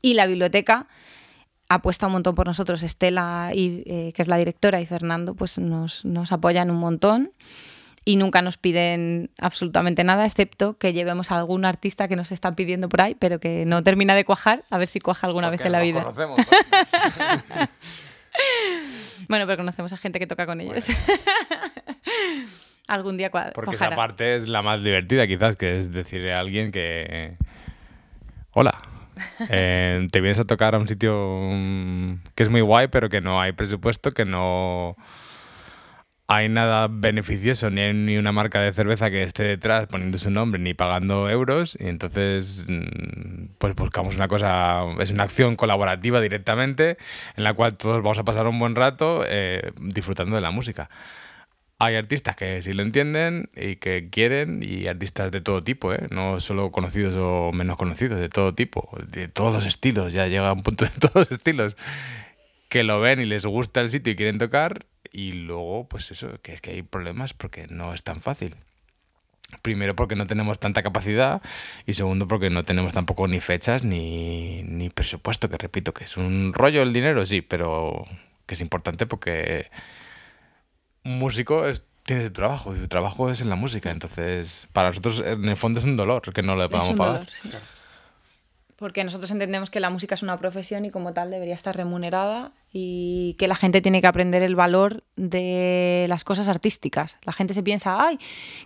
Y 0.02 0.16
la 0.16 0.26
biblioteca 0.26 0.88
apuesta 1.70 2.08
un 2.08 2.14
montón 2.14 2.36
por 2.36 2.48
nosotros. 2.48 2.84
Estela, 2.84 3.52
y, 3.54 3.84
eh, 3.86 4.12
que 4.14 4.22
es 4.22 4.28
la 4.28 4.38
directora, 4.38 4.82
y 4.82 4.86
Fernando, 4.86 5.36
pues 5.36 5.60
nos, 5.60 6.04
nos 6.04 6.32
apoyan 6.32 6.72
un 6.72 6.78
montón. 6.78 7.32
Y 8.06 8.16
nunca 8.16 8.42
nos 8.42 8.58
piden 8.58 9.30
absolutamente 9.40 10.04
nada, 10.04 10.26
excepto 10.26 10.78
que 10.78 10.94
llevemos 10.94 11.32
a 11.32 11.38
algún 11.38 11.66
artista 11.66 12.08
que 12.08 12.16
nos 12.16 12.32
están 12.32 12.56
pidiendo 12.56 12.90
por 12.90 13.02
ahí, 13.02 13.16
pero 13.16 13.40
que 13.40 13.66
no 13.66 13.84
termina 13.84 14.16
de 14.16 14.26
cuajar, 14.26 14.64
a 14.70 14.78
ver 14.78 14.88
si 14.88 15.00
cuaja 15.00 15.28
alguna 15.28 15.50
vez 15.50 15.62
en 15.62 15.72
la 15.72 15.80
vida. 15.80 16.04
Conocemos, 16.04 16.38
bueno, 19.28 19.46
pero 19.46 19.58
conocemos 19.58 19.94
a 19.94 19.98
gente 19.98 20.20
que 20.20 20.28
toca 20.28 20.46
con 20.46 20.62
ellos. 20.62 20.86
Algún 22.88 23.18
día 23.18 23.30
cuadra. 23.30 23.52
Porque 23.54 23.76
esa 23.76 23.92
parte 23.92 24.36
es 24.36 24.50
la 24.50 24.64
más 24.64 24.84
divertida, 24.84 25.28
quizás, 25.28 25.56
que 25.56 25.78
es 25.78 25.92
decirle 25.92 26.34
a 26.34 26.40
alguien 26.40 26.72
que. 26.72 27.38
Hola. 28.52 28.82
Eh, 29.50 30.08
te 30.14 30.22
vienes 30.22 30.40
a 30.40 30.46
tocar 30.46 30.76
a 30.76 30.78
un 30.78 30.88
sitio 30.88 31.50
mm, 31.52 32.22
que 32.36 32.44
es 32.44 32.50
muy 32.50 32.62
guay, 32.62 32.88
pero 32.88 33.10
que 33.10 33.20
no 33.20 33.42
hay 33.42 33.52
presupuesto, 33.52 34.14
que 34.14 34.24
no 34.24 34.96
hay 36.32 36.48
nada 36.48 36.88
beneficioso, 36.92 37.72
ni 37.72 37.82
hay 37.82 37.94
ni 37.94 38.18
una 38.18 38.32
marca 38.32 38.62
de 38.62 38.72
cerveza 38.72 39.10
que 39.10 39.24
esté 39.24 39.42
detrás 39.42 39.88
poniendo 39.88 40.20
su 40.20 40.30
nombre, 40.30 40.62
ni 40.62 40.76
pagando 40.76 41.28
euros. 41.28 41.76
Y 41.80 41.88
entonces, 41.88 42.66
mm, 42.70 43.56
pues 43.58 43.74
buscamos 43.74 44.16
una 44.16 44.28
cosa, 44.28 44.84
es 45.00 45.10
una 45.10 45.24
acción 45.24 45.56
colaborativa 45.56 46.22
directamente, 46.22 46.98
en 47.36 47.44
la 47.44 47.56
cual 47.56 47.78
todos 47.78 48.04
vamos 48.04 48.20
a 48.20 48.26
pasar 48.26 48.46
un 48.46 48.60
buen 48.60 48.76
rato 48.76 49.24
eh, 49.28 49.72
disfrutando 49.82 50.36
de 50.36 50.42
la 50.44 50.52
música. 50.52 50.92
Hay 51.80 51.96
artistas 51.96 52.36
que 52.36 52.62
sí 52.62 52.74
lo 52.74 52.84
entienden 52.84 53.50
y 53.56 53.78
que 53.78 54.10
quieren, 54.12 54.62
y 54.62 54.86
artistas 54.88 55.32
de 55.32 55.42
todo 55.42 55.64
tipo, 55.64 55.94
¿eh? 55.94 56.08
no 56.12 56.40
solo 56.42 56.72
conocidos 56.72 57.16
o 57.18 57.52
menos 57.54 57.76
conocidos, 57.78 58.20
de 58.20 58.30
todo 58.30 58.54
tipo, 58.54 58.90
de 59.08 59.30
todos 59.30 59.52
los 59.52 59.66
estilos, 59.66 60.14
ya 60.14 60.28
llega 60.28 60.54
un 60.54 60.62
punto 60.62 60.86
de 60.86 60.92
todos 61.00 61.16
los 61.16 61.32
estilos, 61.32 61.76
que 62.70 62.84
lo 62.84 63.02
ven 63.02 63.20
y 63.20 63.26
les 63.26 63.46
gusta 63.48 63.82
el 63.82 63.90
sitio 63.90 64.14
y 64.14 64.16
quieren 64.16 64.38
tocar, 64.38 64.86
y 65.12 65.32
luego, 65.32 65.88
pues 65.88 66.12
eso, 66.12 66.40
que 66.42 66.54
es 66.54 66.62
que 66.62 66.72
hay 66.72 66.82
problemas 66.82 67.34
porque 67.34 67.68
no 67.68 67.94
es 67.94 68.04
tan 68.04 68.22
fácil. 68.22 68.56
Primero 69.64 69.96
porque 69.96 70.16
no 70.16 70.28
tenemos 70.28 70.60
tanta 70.60 70.84
capacidad 70.84 71.42
y 71.88 71.94
segundo 71.94 72.28
porque 72.28 72.52
no 72.52 72.64
tenemos 72.64 72.94
tampoco 72.94 73.28
ni 73.28 73.40
fechas 73.40 73.84
ni, 73.84 74.62
ni 74.64 74.90
presupuesto, 74.90 75.50
que 75.50 75.58
repito, 75.58 75.94
que 75.94 76.04
es 76.04 76.18
un 76.18 76.54
rollo 76.54 76.84
el 76.84 76.94
dinero, 76.94 77.26
sí, 77.26 77.42
pero 77.42 78.06
que 78.46 78.54
es 78.54 78.62
importante 78.62 79.08
porque 79.08 79.72
un 81.04 81.18
músico 81.18 81.66
es, 81.68 81.82
tiene 82.04 82.24
su 82.28 82.32
trabajo 82.32 82.76
y 82.76 82.80
su 82.80 82.88
trabajo 82.88 83.32
es 83.32 83.42
en 83.42 83.50
la 83.50 83.56
música. 83.56 83.90
Entonces, 83.90 84.68
para 84.72 84.90
nosotros 84.90 85.24
en 85.26 85.46
el 85.46 85.58
fondo 85.58 85.80
es 85.80 85.86
un 85.86 85.98
dolor 85.98 86.22
que 86.32 86.44
no 86.44 86.56
le 86.56 86.70
podamos 86.70 86.96
pagar. 86.96 87.14
Dolor, 87.14 87.30
sí. 87.32 87.50
Porque 88.80 89.04
nosotros 89.04 89.30
entendemos 89.32 89.70
que 89.70 89.82
la 89.82 89.90
música 89.90 90.16
es 90.16 90.24
una 90.24 90.38
profesión 90.38 90.86
y 90.86 90.90
como 90.90 91.12
tal 91.12 91.30
debería 91.30 91.54
estar 91.54 91.76
remunerada 91.76 92.54
y 92.72 93.36
que 93.38 93.50
la 93.50 93.56
gente 93.56 93.82
tiene 93.82 94.00
que 94.00 94.08
aprender 94.08 94.42
el 94.42 94.56
valor 94.56 95.04
de 95.18 96.06
las 96.08 96.24
cosas 96.24 96.48
artísticas. 96.48 97.18
La 97.26 97.34
gente 97.34 97.54
se 97.54 97.62
piensa, 97.62 98.02
ay, 98.02 98.20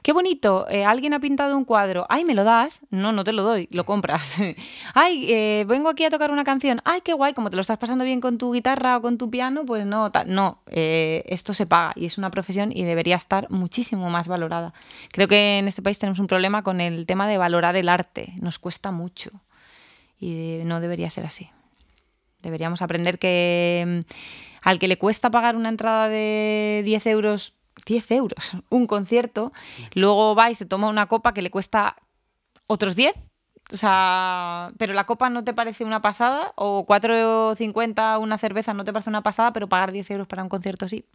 qué 0.04 0.14
bonito, 0.14 0.68
eh, 0.70 0.86
alguien 0.86 1.16
ha 1.16 1.20
pintado 1.20 1.58
un 1.58 1.66
cuadro, 1.66 2.06
ay, 2.10 2.26
¿me 2.26 2.36
lo 2.36 2.44
das? 2.44 2.82
No, 2.92 3.12
no 3.12 3.24
te 3.24 3.32
lo 3.32 3.42
doy, 3.42 3.68
lo 3.72 3.86
compras. 3.86 4.36
ay, 4.94 5.26
eh, 5.32 5.66
vengo 5.68 5.90
aquí 5.90 6.06
a 6.06 6.12
tocar 6.12 6.30
una 6.30 6.44
canción, 6.44 6.80
ay, 6.86 7.02
qué 7.02 7.14
guay, 7.14 7.34
como 7.34 7.50
te 7.50 7.56
lo 7.56 7.62
estás 7.62 7.80
pasando 7.80 8.04
bien 8.04 8.22
con 8.22 8.38
tu 8.38 8.54
guitarra 8.54 8.98
o 8.98 9.02
con 9.02 9.18
tu 9.18 9.32
piano, 9.32 9.66
pues 9.66 9.84
no, 9.84 10.12
no, 10.28 10.60
eh, 10.68 11.24
esto 11.26 11.56
se 11.56 11.66
paga 11.66 11.94
y 11.96 12.06
es 12.06 12.20
una 12.20 12.30
profesión 12.30 12.72
y 12.72 12.84
debería 12.84 13.16
estar 13.16 13.50
muchísimo 13.50 14.12
más 14.12 14.28
valorada. 14.28 14.76
Creo 15.12 15.28
que 15.28 15.58
en 15.58 15.68
este 15.68 15.82
país 15.82 15.98
tenemos 15.98 16.20
un 16.20 16.28
problema 16.28 16.62
con 16.62 16.82
el 16.82 17.08
tema 17.08 17.28
de 17.28 17.40
valorar 17.40 17.76
el 17.78 17.90
arte, 17.90 18.34
nos 18.40 18.60
cuesta 18.60 18.92
mucho 18.92 19.32
y 20.24 20.64
no 20.64 20.80
debería 20.80 21.10
ser 21.10 21.26
así. 21.26 21.50
Deberíamos 22.42 22.82
aprender 22.82 23.20
que 23.20 23.84
mm, 23.86 24.14
al 24.62 24.80
que 24.80 24.88
le 24.88 24.98
cuesta 24.98 25.30
pagar 25.30 25.56
una 25.56 25.70
entrada 25.70 26.08
de 26.08 26.82
10 26.86 27.08
euros, 27.08 27.54
10 27.86 28.12
euros, 28.12 28.52
un 28.70 28.88
concierto, 28.88 29.52
luego 29.94 30.36
va 30.36 30.50
y 30.50 30.56
se 30.56 30.66
toma 30.66 30.90
una 30.90 31.08
copa 31.08 31.34
que 31.34 31.42
le 31.42 31.52
cuesta 31.52 31.98
otros 32.68 32.96
10. 32.96 33.14
O 33.72 33.78
sea, 33.78 34.72
pero 34.78 34.94
la 34.94 35.06
copa 35.06 35.30
no 35.30 35.44
te 35.44 35.54
parece 35.54 35.86
una 35.86 36.02
pasada, 36.02 36.52
o 36.56 36.86
4,50 36.86 38.20
una 38.20 38.38
cerveza 38.38 38.74
no 38.74 38.84
te 38.84 38.92
parece 38.92 39.10
una 39.10 39.24
pasada, 39.24 39.54
pero 39.54 39.70
pagar 39.70 39.92
10 39.92 40.12
euros 40.12 40.28
para 40.28 40.44
un 40.44 40.50
concierto 40.50 40.88
sí 40.88 41.06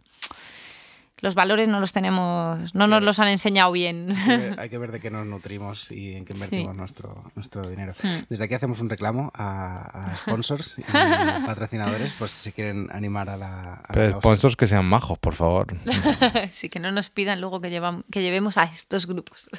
los 1.21 1.35
valores 1.35 1.67
no 1.67 1.79
los 1.79 1.93
tenemos, 1.93 2.73
no 2.73 2.87
nos 2.87 3.03
los 3.03 3.19
han 3.19 3.27
enseñado 3.27 3.71
bien. 3.71 4.13
Hay 4.57 4.69
que, 4.69 4.77
ver, 4.77 4.91
de 4.91 4.99
qué 4.99 5.09
nos 5.09 5.25
nutrimos 5.25 5.91
y 5.91 6.15
en 6.15 6.25
qué 6.25 6.33
invertimos 6.33 6.75
nuestro, 6.75 7.31
nuestro 7.35 7.67
dinero. 7.67 7.93
Hmm. 8.01 8.23
Desde 8.29 8.43
aquí 8.43 8.53
hacemos 8.53 8.81
un 8.81 8.89
reclamo 8.89 9.31
a, 9.33 10.15
sponsors 10.17 10.79
y 10.79 10.83
patrocinadores, 11.45 12.13
pues 12.17 12.31
si 12.31 12.51
quieren 12.51 12.89
animar 12.91 13.29
a 13.29 13.37
la... 13.37 13.83
Pero 13.93 14.19
sponsors 14.19 14.55
que 14.55 14.67
sean 14.67 14.85
majos, 14.85 15.17
por 15.19 15.33
favor. 15.33 15.67
sí, 16.51 16.69
que 16.69 16.79
no 16.79 16.91
nos 16.91 17.09
pidan 17.09 17.41
luego 17.41 17.59
que, 17.59 17.69
llevamos, 17.69 18.05
que 18.11 18.21
llevemos 18.21 18.57
a 18.57 18.63
estos 18.63 19.07
grupos 19.07 19.49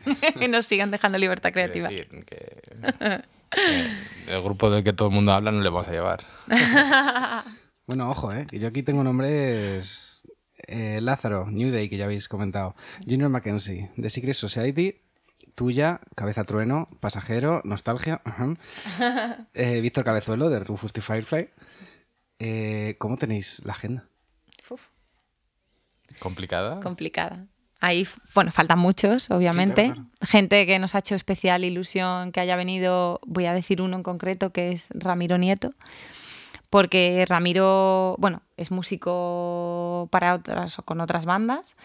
y 0.41 0.49
nos 0.49 0.67
sigan 0.67 0.91
dejando 0.91 1.19
libertad 1.19 1.53
creativa. 1.53 1.91
el 1.91 3.25
grupo 4.43 4.71
del 4.71 4.85
que 4.85 4.93
todo 4.93 5.09
el 5.09 5.15
mundo 5.15 5.33
habla 5.33 5.51
no 5.51 5.61
le 5.61 5.69
vamos 5.69 5.89
a 5.89 5.93
llevar. 5.93 6.25
bueno, 7.87 8.11
ojo, 8.11 8.33
¿eh? 8.33 8.47
yo 8.53 8.69
aquí 8.69 8.83
tengo 8.83 9.05
nombres 9.05 10.25
eh, 10.71 11.01
Lázaro, 11.01 11.47
New 11.51 11.71
Day, 11.71 11.89
que 11.89 11.97
ya 11.97 12.05
habéis 12.05 12.29
comentado, 12.29 12.75
Junior 13.05 13.29
Mackenzie, 13.29 13.91
The 14.01 14.09
Secret 14.09 14.35
Society, 14.35 15.01
tuya, 15.55 16.01
Cabeza 16.15 16.45
Trueno, 16.45 16.89
Pasajero, 17.01 17.61
Nostalgia, 17.65 18.23
eh, 19.55 19.81
Víctor 19.81 20.05
Cabezuelo, 20.05 20.49
de 20.49 20.61
Rufus 20.61 20.93
the 20.93 21.01
Firefly. 21.01 21.51
Eh, 22.39 22.97
¿Cómo 22.99 23.17
tenéis 23.17 23.63
la 23.65 23.73
agenda? 23.73 24.07
¿Complicada? 26.19 26.81
Complicada. 26.81 27.47
Ahí, 27.81 28.07
bueno, 28.35 28.53
faltan 28.53 28.79
muchos, 28.79 29.31
obviamente. 29.31 29.95
Gente 30.21 30.67
que 30.67 30.79
nos 30.79 30.95
ha 30.95 30.99
hecho 30.99 31.15
especial 31.15 31.65
ilusión 31.65 32.31
que 32.31 32.41
haya 32.41 32.57
venido, 32.57 33.21
voy 33.27 33.47
a 33.47 33.55
decir 33.55 33.81
uno 33.81 33.97
en 33.97 34.03
concreto, 34.03 34.51
que 34.53 34.73
es 34.73 34.87
Ramiro 34.91 35.39
Nieto 35.39 35.75
porque 36.71 37.25
Ramiro, 37.29 38.17
bueno, 38.19 38.43
es 38.57 38.71
músico 38.71 40.09
para 40.11 40.35
otras 40.35 40.79
o 40.79 40.83
con 40.83 41.01
otras 41.01 41.27
bandas 41.27 41.77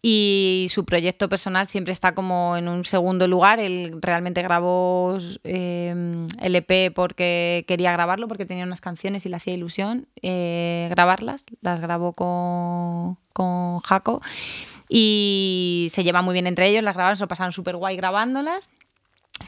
y 0.00 0.68
su 0.70 0.84
proyecto 0.84 1.28
personal 1.28 1.66
siempre 1.66 1.92
está 1.92 2.14
como 2.14 2.56
en 2.56 2.68
un 2.68 2.84
segundo 2.84 3.26
lugar. 3.26 3.58
Él 3.58 3.98
realmente 4.00 4.42
grabó 4.42 5.18
eh, 5.42 6.26
el 6.40 6.56
EP 6.56 6.94
porque 6.94 7.64
quería 7.66 7.92
grabarlo, 7.92 8.28
porque 8.28 8.46
tenía 8.46 8.64
unas 8.64 8.80
canciones 8.80 9.26
y 9.26 9.28
le 9.28 9.36
hacía 9.36 9.54
ilusión 9.54 10.06
eh, 10.22 10.86
grabarlas. 10.90 11.44
Las 11.62 11.80
grabó 11.80 12.12
con, 12.12 13.18
con 13.32 13.80
Jaco 13.80 14.22
y 14.88 15.88
se 15.90 16.04
lleva 16.04 16.22
muy 16.22 16.32
bien 16.32 16.46
entre 16.46 16.68
ellos. 16.68 16.84
Las 16.84 16.94
grabaron, 16.94 17.16
se 17.16 17.24
lo 17.24 17.28
pasaron 17.28 17.52
súper 17.52 17.76
guay 17.76 17.96
grabándolas, 17.96 18.68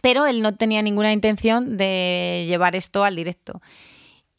pero 0.03 0.27
él 0.27 0.43
no 0.43 0.57
tenía 0.57 0.83
ninguna 0.83 1.12
intención 1.12 1.77
de 1.77 2.47
llevar 2.49 2.75
esto 2.75 3.05
al 3.05 3.15
directo 3.15 3.61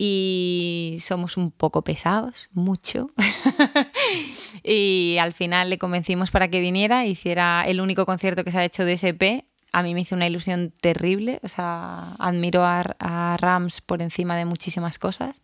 y 0.03 0.97
somos 0.99 1.37
un 1.37 1.51
poco 1.51 1.83
pesados, 1.83 2.49
mucho. 2.53 3.11
y 4.63 5.17
al 5.19 5.35
final 5.35 5.69
le 5.69 5.77
convencimos 5.77 6.31
para 6.31 6.47
que 6.47 6.59
viniera, 6.59 7.05
hiciera 7.05 7.63
el 7.67 7.79
único 7.79 8.07
concierto 8.07 8.43
que 8.43 8.49
se 8.49 8.57
ha 8.57 8.65
hecho 8.65 8.83
de 8.83 8.93
SP. 8.97 9.45
A 9.71 9.83
mí 9.83 9.93
me 9.93 10.01
hizo 10.01 10.15
una 10.15 10.25
ilusión 10.25 10.73
terrible, 10.81 11.39
o 11.43 11.47
sea, 11.47 12.15
admiro 12.17 12.65
a, 12.65 13.37
Rams 13.39 13.81
por 13.81 14.01
encima 14.01 14.35
de 14.35 14.45
muchísimas 14.45 14.97
cosas. 14.97 15.39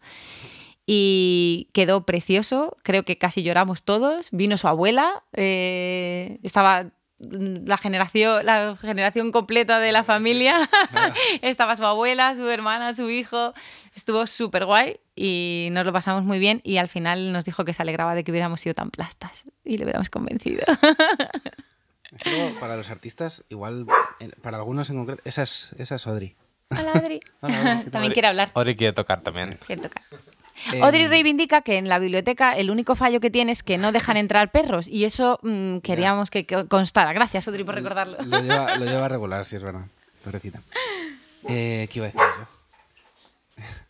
Y 0.87 1.69
quedó 1.71 2.07
precioso, 2.07 2.77
creo 2.81 3.03
que 3.03 3.19
casi 3.19 3.43
lloramos 3.43 3.83
todos. 3.83 4.27
Vino 4.31 4.57
su 4.57 4.67
abuela, 4.67 5.21
eh, 5.33 6.39
estaba 6.41 6.87
la 7.19 7.77
generación, 7.77 8.45
la 8.45 8.77
generación 8.77 9.31
completa 9.31 9.79
de 9.79 9.91
la 9.91 10.03
familia. 10.03 10.69
Estaba 11.41 11.75
su 11.75 11.85
abuela, 11.85 12.35
su 12.35 12.47
hermana, 12.49 12.93
su 12.93 13.09
hijo. 13.09 13.53
Estuvo 13.95 14.27
súper 14.27 14.65
guay 14.65 14.99
y 15.15 15.69
nos 15.71 15.85
lo 15.85 15.93
pasamos 15.93 16.23
muy 16.23 16.39
bien 16.39 16.61
y 16.63 16.77
al 16.77 16.87
final 16.87 17.31
nos 17.33 17.45
dijo 17.45 17.65
que 17.65 17.73
se 17.73 17.81
alegraba 17.81 18.15
de 18.15 18.23
que 18.23 18.31
hubiéramos 18.31 18.61
sido 18.61 18.75
tan 18.75 18.91
plastas 18.91 19.45
y 19.63 19.77
le 19.77 19.85
hubiéramos 19.85 20.09
convencido. 20.09 20.63
para 22.59 22.77
los 22.77 22.89
artistas, 22.91 23.43
igual, 23.49 23.85
para 24.41 24.57
algunos 24.57 24.89
en 24.89 24.97
concreto, 24.97 25.21
esa 25.25 25.43
es, 25.43 25.73
esa 25.77 25.95
es 25.95 26.07
Audrey. 26.07 26.35
Hola, 26.69 26.91
Adri. 26.93 27.19
también 27.91 28.13
quiere 28.13 28.27
hablar. 28.27 28.51
Audrey 28.53 28.75
quiere 28.75 28.93
tocar 28.93 29.21
también. 29.21 29.57
Quiere 29.65 29.81
tocar. 29.81 30.03
Audrey 30.81 31.03
em, 31.03 31.09
reivindica 31.09 31.61
que 31.61 31.77
en 31.77 31.87
la 31.87 31.99
biblioteca 31.99 32.53
el 32.53 32.69
único 32.69 32.95
fallo 32.95 33.19
que 33.19 33.29
tiene 33.29 33.51
es 33.51 33.63
que 33.63 33.77
no 33.77 33.91
dejan 33.91 34.17
entrar 34.17 34.51
perros 34.51 34.87
y 34.87 35.05
eso 35.05 35.39
mm, 35.43 35.79
queríamos 35.79 36.29
que 36.29 36.45
constara. 36.67 37.13
Gracias, 37.13 37.47
Audrey, 37.47 37.63
por 37.63 37.75
recordarlo. 37.75 38.17
Lo 38.23 38.39
lleva, 38.41 38.75
lo 38.75 38.85
lleva 38.85 39.07
regular, 39.07 39.45
sí, 39.45 39.55
es 39.55 39.63
verdad. 39.63 39.85
Pobrecita. 40.23 40.61
Eh, 41.47 41.87
¿Qué 41.89 41.99
iba 41.99 42.07
a 42.07 42.09
decir 42.09 42.21
yo? 42.21 43.63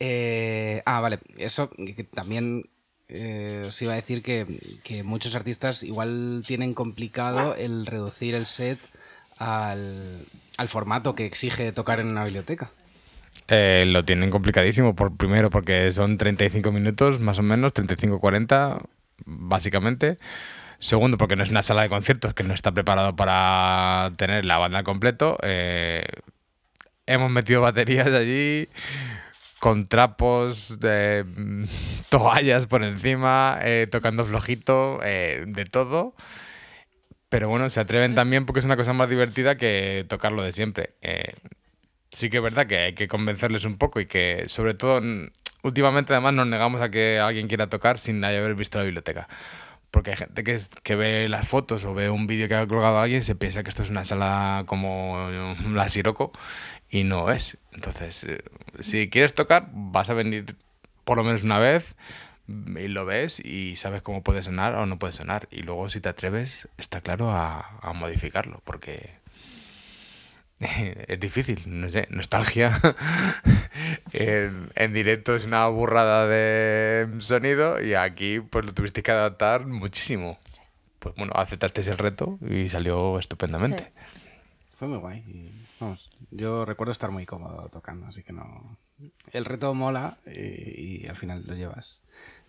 Eh, 0.00 0.80
ah, 0.86 1.00
vale. 1.00 1.18
Eso 1.38 1.70
que 1.70 2.04
también 2.04 2.70
eh, 3.08 3.64
os 3.66 3.82
iba 3.82 3.94
a 3.94 3.96
decir 3.96 4.22
que, 4.22 4.78
que, 4.84 5.02
muchos 5.02 5.34
artistas 5.34 5.82
igual 5.82 6.44
tienen 6.46 6.72
complicado 6.72 7.56
el 7.56 7.84
reducir 7.84 8.36
el 8.36 8.46
set 8.46 8.78
al, 9.38 10.24
al 10.56 10.68
formato 10.68 11.16
que 11.16 11.26
exige 11.26 11.72
tocar 11.72 11.98
en 11.98 12.06
una 12.06 12.22
biblioteca. 12.22 12.70
Eh, 13.48 13.84
lo 13.86 14.04
tienen 14.04 14.30
complicadísimo, 14.30 14.94
por, 14.94 15.16
primero 15.16 15.50
porque 15.50 15.90
son 15.90 16.18
35 16.18 16.70
minutos, 16.70 17.18
más 17.18 17.38
o 17.38 17.42
menos, 17.42 17.72
35-40, 17.74 18.82
básicamente. 19.24 20.18
Segundo, 20.78 21.18
porque 21.18 21.34
no 21.34 21.42
es 21.42 21.50
una 21.50 21.62
sala 21.62 21.82
de 21.82 21.88
conciertos 21.88 22.34
que 22.34 22.44
no 22.44 22.54
está 22.54 22.72
preparado 22.72 23.16
para 23.16 24.12
tener 24.16 24.44
la 24.44 24.58
banda 24.58 24.78
al 24.78 24.84
completo. 24.84 25.38
Eh, 25.42 26.04
hemos 27.06 27.30
metido 27.30 27.62
baterías 27.62 28.08
allí 28.08 28.68
con 29.58 29.88
trapos 29.88 30.78
mm, 30.80 31.64
toallas 32.10 32.66
por 32.66 32.84
encima, 32.84 33.58
eh, 33.62 33.88
tocando 33.90 34.24
flojito, 34.24 35.00
eh, 35.02 35.44
de 35.46 35.64
todo. 35.64 36.14
Pero 37.28 37.48
bueno, 37.48 37.68
se 37.70 37.80
atreven 37.80 38.14
también 38.14 38.46
porque 38.46 38.60
es 38.60 38.64
una 38.64 38.76
cosa 38.76 38.92
más 38.92 39.10
divertida 39.10 39.56
que 39.56 40.06
tocarlo 40.08 40.42
de 40.42 40.52
siempre. 40.52 40.94
Sí 42.10 42.30
que 42.30 42.38
es 42.38 42.42
verdad 42.42 42.66
que 42.66 42.78
hay 42.78 42.94
que 42.94 43.06
convencerles 43.08 43.64
un 43.64 43.76
poco 43.76 44.00
y 44.00 44.06
que 44.06 44.44
sobre 44.48 44.74
todo 44.74 45.00
mm, 45.02 45.30
últimamente 45.62 46.12
además 46.14 46.34
nos 46.34 46.46
negamos 46.46 46.80
a 46.80 46.90
que 46.90 47.18
alguien 47.18 47.48
quiera 47.48 47.68
tocar 47.68 47.98
sin 47.98 48.24
haber 48.24 48.54
visto 48.54 48.78
la 48.78 48.84
biblioteca. 48.84 49.28
Porque 49.90 50.10
hay 50.12 50.16
gente 50.18 50.44
que, 50.44 50.54
es- 50.54 50.70
que 50.84 50.96
ve 50.96 51.28
las 51.28 51.48
fotos 51.48 51.84
o 51.84 51.94
ve 51.94 52.10
un 52.10 52.26
vídeo 52.28 52.48
que 52.48 52.54
ha 52.56 52.66
colgado 52.68 52.98
alguien 53.00 53.22
y 53.22 53.24
se 53.24 53.36
piensa 53.36 53.62
que 53.64 53.70
esto 53.70 53.82
es 53.84 53.90
una 53.90 54.04
sala 54.04 54.64
como 54.66 55.30
la 55.72 55.88
Siroco 55.90 56.32
y 56.90 57.04
no 57.04 57.30
es. 57.32 57.58
Entonces, 57.72 58.24
eh, 58.24 58.42
si 58.80 59.10
quieres 59.10 59.34
tocar, 59.34 59.68
vas 59.72 60.10
a 60.10 60.14
venir 60.14 60.56
por 61.04 61.18
lo 61.18 61.24
menos 61.24 61.42
una 61.44 61.58
vez 61.58 61.96
y 62.48 62.88
lo 62.88 63.04
ves 63.06 63.40
y 63.40 63.76
sabes 63.76 64.02
cómo 64.02 64.22
puede 64.22 64.42
sonar 64.42 64.74
o 64.74 64.86
no 64.86 64.98
puede 64.98 65.12
sonar. 65.12 65.48
Y 65.50 65.62
luego, 65.62 65.88
si 65.90 66.00
te 66.00 66.08
atreves, 66.08 66.68
está 66.78 67.00
claro 67.02 67.30
a, 67.30 67.78
a 67.82 67.92
modificarlo, 67.92 68.62
porque 68.64 69.17
es 71.08 71.20
difícil, 71.20 71.62
no 71.66 71.88
sé, 71.88 72.06
nostalgia. 72.10 72.80
en, 74.12 74.70
en 74.74 74.92
directo 74.92 75.36
es 75.36 75.44
una 75.44 75.66
burrada 75.68 76.26
de 76.26 77.08
sonido 77.18 77.80
y 77.80 77.94
aquí 77.94 78.40
pues 78.40 78.64
lo 78.64 78.74
tuviste 78.74 79.02
que 79.02 79.10
adaptar 79.10 79.66
muchísimo. 79.66 80.38
Pues 80.98 81.14
bueno, 81.14 81.32
aceptaste 81.36 81.80
el 81.82 81.98
reto 81.98 82.38
y 82.48 82.68
salió 82.70 83.18
estupendamente. 83.18 83.92
Fue 84.78 84.88
muy 84.88 84.98
guay. 84.98 85.24
Vamos, 85.80 86.10
yo 86.30 86.64
recuerdo 86.64 86.92
estar 86.92 87.10
muy 87.10 87.26
cómodo 87.26 87.68
tocando, 87.70 88.06
así 88.06 88.22
que 88.22 88.32
no. 88.32 88.76
El 89.32 89.44
reto 89.44 89.72
mola 89.74 90.18
y, 90.26 91.04
y 91.04 91.06
al 91.06 91.16
final 91.16 91.44
lo 91.46 91.54
llevas, 91.54 92.02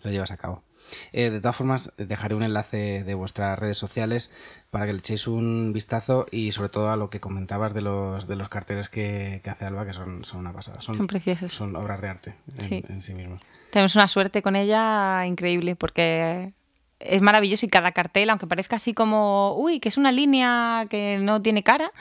lo 0.03 0.09
llevas 0.09 0.31
a 0.31 0.38
cabo. 0.38 0.63
Eh, 1.12 1.29
de 1.29 1.39
todas 1.41 1.55
formas, 1.55 1.91
dejaré 1.98 2.33
un 2.33 2.41
enlace 2.41 3.03
de 3.03 3.13
vuestras 3.13 3.59
redes 3.59 3.77
sociales 3.77 4.31
para 4.71 4.86
que 4.88 4.93
le 4.93 5.00
echéis 5.00 5.27
un 5.27 5.74
vistazo 5.74 6.25
y 6.31 6.51
sobre 6.53 6.69
todo 6.69 6.89
a 6.89 6.95
lo 6.95 7.09
que 7.12 7.19
comentabas 7.19 7.74
de 7.75 7.81
los, 7.81 8.27
de 8.27 8.36
los 8.36 8.50
carteles 8.50 8.89
que, 8.89 9.41
que 9.43 9.50
hace 9.51 9.65
Alba, 9.65 9.86
que 9.86 9.93
son, 9.93 10.24
son 10.25 10.39
una 10.39 10.53
pasada. 10.53 10.81
Son, 10.81 10.98
Son 10.98 11.05
preciosos. 11.07 11.53
Son 11.53 11.75
obras 11.75 12.01
de 12.01 12.07
arte 12.09 12.36
en 12.55 12.62
Sí. 12.62 12.83
en 12.89 13.01
sí 13.03 13.13
mismas. 13.13 13.41
Tenemos 13.71 13.95
una 13.95 14.07
suerte 14.07 14.41
con 14.41 14.55
ella 14.55 15.25
increíble 15.27 15.75
porque 15.75 16.53
es 16.98 17.21
maravilloso 17.21 17.65
y 17.67 17.69
cada 17.69 17.91
cartel, 17.91 18.31
aunque 18.31 18.48
parezca 18.48 18.77
así 18.77 18.93
como, 18.95 19.53
uy, 19.55 19.79
que 19.79 19.89
es 19.89 19.98
una 19.98 20.12
línea 20.12 20.88
que 20.89 21.19
no 21.21 21.41
tiene 21.43 21.62
cara, 21.62 21.91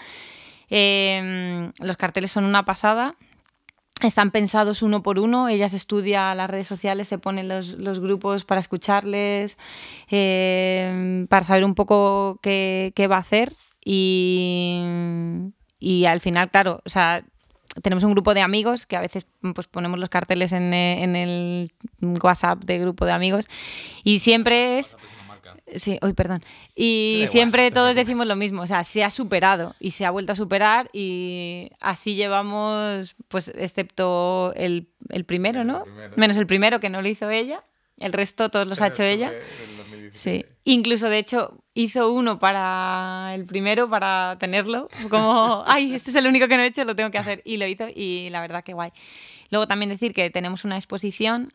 eh, 0.71 1.71
los 1.81 1.97
carteles 1.97 2.33
son 2.33 2.45
una 2.45 2.65
pasada. 2.65 3.15
Están 4.01 4.31
pensados 4.31 4.83
uno 4.83 5.03
por 5.03 5.19
uno, 5.19 5.49
ellas 5.49 5.73
estudia 5.75 6.33
las 6.37 6.49
redes 6.49 6.69
sociales, 6.69 7.09
se 7.09 7.19
ponen 7.19 7.49
los, 7.49 7.73
los 7.73 7.99
grupos 7.99 8.45
para 8.45 8.61
escucharles, 8.61 9.59
eh, 10.09 11.27
para 11.29 11.45
saber 11.45 11.65
un 11.65 11.75
poco 11.75 12.39
qué, 12.41 12.93
qué 12.95 13.09
va 13.09 13.17
a 13.17 13.21
hacer 13.21 13.55
y, 13.85 14.81
y 15.81 16.05
al 16.05 16.21
final, 16.21 16.49
claro, 16.49 16.81
o 16.85 16.89
sea, 16.89 17.25
tenemos 17.83 18.05
un 18.05 18.13
grupo 18.13 18.35
de 18.35 18.41
amigos 18.41 18.87
que 18.87 18.97
a 18.97 19.01
veces 19.01 19.27
pues, 19.55 19.67
ponemos 19.67 19.99
los 19.99 20.09
carteles 20.09 20.53
en, 20.53 20.73
eh, 20.75 21.03
en 21.03 21.17
el 21.17 21.73
WhatsApp 22.23 22.63
de 22.63 22.79
grupo 22.79 23.05
de 23.05 23.13
amigos 23.13 23.47
y 24.05 24.21
siempre 24.21 24.79
es... 24.79 24.97
Sí, 25.77 25.99
hoy 26.03 26.13
perdón. 26.13 26.43
Y 26.75 27.15
igual, 27.17 27.29
siempre 27.29 27.71
todos 27.71 27.95
decimos 27.95 28.27
lo 28.27 28.37
mismo, 28.37 28.63
o 28.63 28.67
sea, 28.67 28.85
se 28.85 29.05
ha 29.05 29.11
superado 29.11 29.75
y 29.79 29.93
se 29.93 30.05
ha 30.05 30.11
vuelto 30.11 30.33
a 30.33 30.37
superar 30.37 30.89
y 30.93 31.71
así 31.81 32.15
llevamos, 32.15 33.17
pues 33.29 33.49
excepto 33.49 34.53
el, 34.57 34.89
el 35.11 35.25
primero, 35.25 35.65
¿no? 35.65 35.85
primero. 35.85 36.15
Menos 36.17 36.37
el 36.37 36.47
primero 36.47 36.81
que 36.81 36.89
no 36.89 37.03
lo 37.03 37.09
hizo 37.09 37.31
ella, 37.31 37.63
el 37.99 38.13
resto 38.13 38.49
todos 38.49 38.67
los 38.67 38.81
ha 38.81 38.89
hecho 38.89 39.03
ella. 39.03 39.33
Sí, 40.13 40.45
incluso 40.65 41.09
de 41.09 41.19
hecho 41.19 41.59
hizo 41.75 42.13
uno 42.13 42.39
para 42.39 43.33
el 43.35 43.45
primero, 43.45 43.89
para 43.89 44.37
tenerlo, 44.39 44.89
como, 45.11 45.63
ay, 45.67 45.95
este 45.95 46.11
es 46.11 46.17
el 46.17 46.27
único 46.27 46.49
que 46.49 46.57
no 46.57 46.63
he 46.63 46.67
hecho, 46.67 46.85
lo 46.85 46.97
tengo 46.97 47.11
que 47.11 47.19
hacer. 47.19 47.43
Y 47.45 47.57
lo 47.57 47.67
hizo 47.67 47.87
y 47.95 48.29
la 48.31 48.41
verdad 48.41 48.65
que 48.65 48.73
guay. 48.73 48.91
Luego 49.51 49.67
también 49.67 49.89
decir 49.89 50.13
que 50.15 50.31
tenemos 50.31 50.65
una 50.65 50.77
exposición 50.77 51.53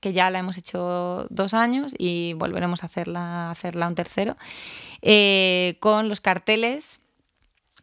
que 0.00 0.12
ya 0.12 0.30
la 0.30 0.38
hemos 0.38 0.56
hecho 0.58 1.26
dos 1.30 1.54
años 1.54 1.94
y 1.98 2.32
volveremos 2.34 2.82
a 2.82 2.86
hacerla, 2.86 3.50
hacerla 3.50 3.86
un 3.86 3.94
tercero, 3.94 4.36
eh, 5.02 5.76
con 5.80 6.08
los 6.08 6.20
carteles 6.20 6.98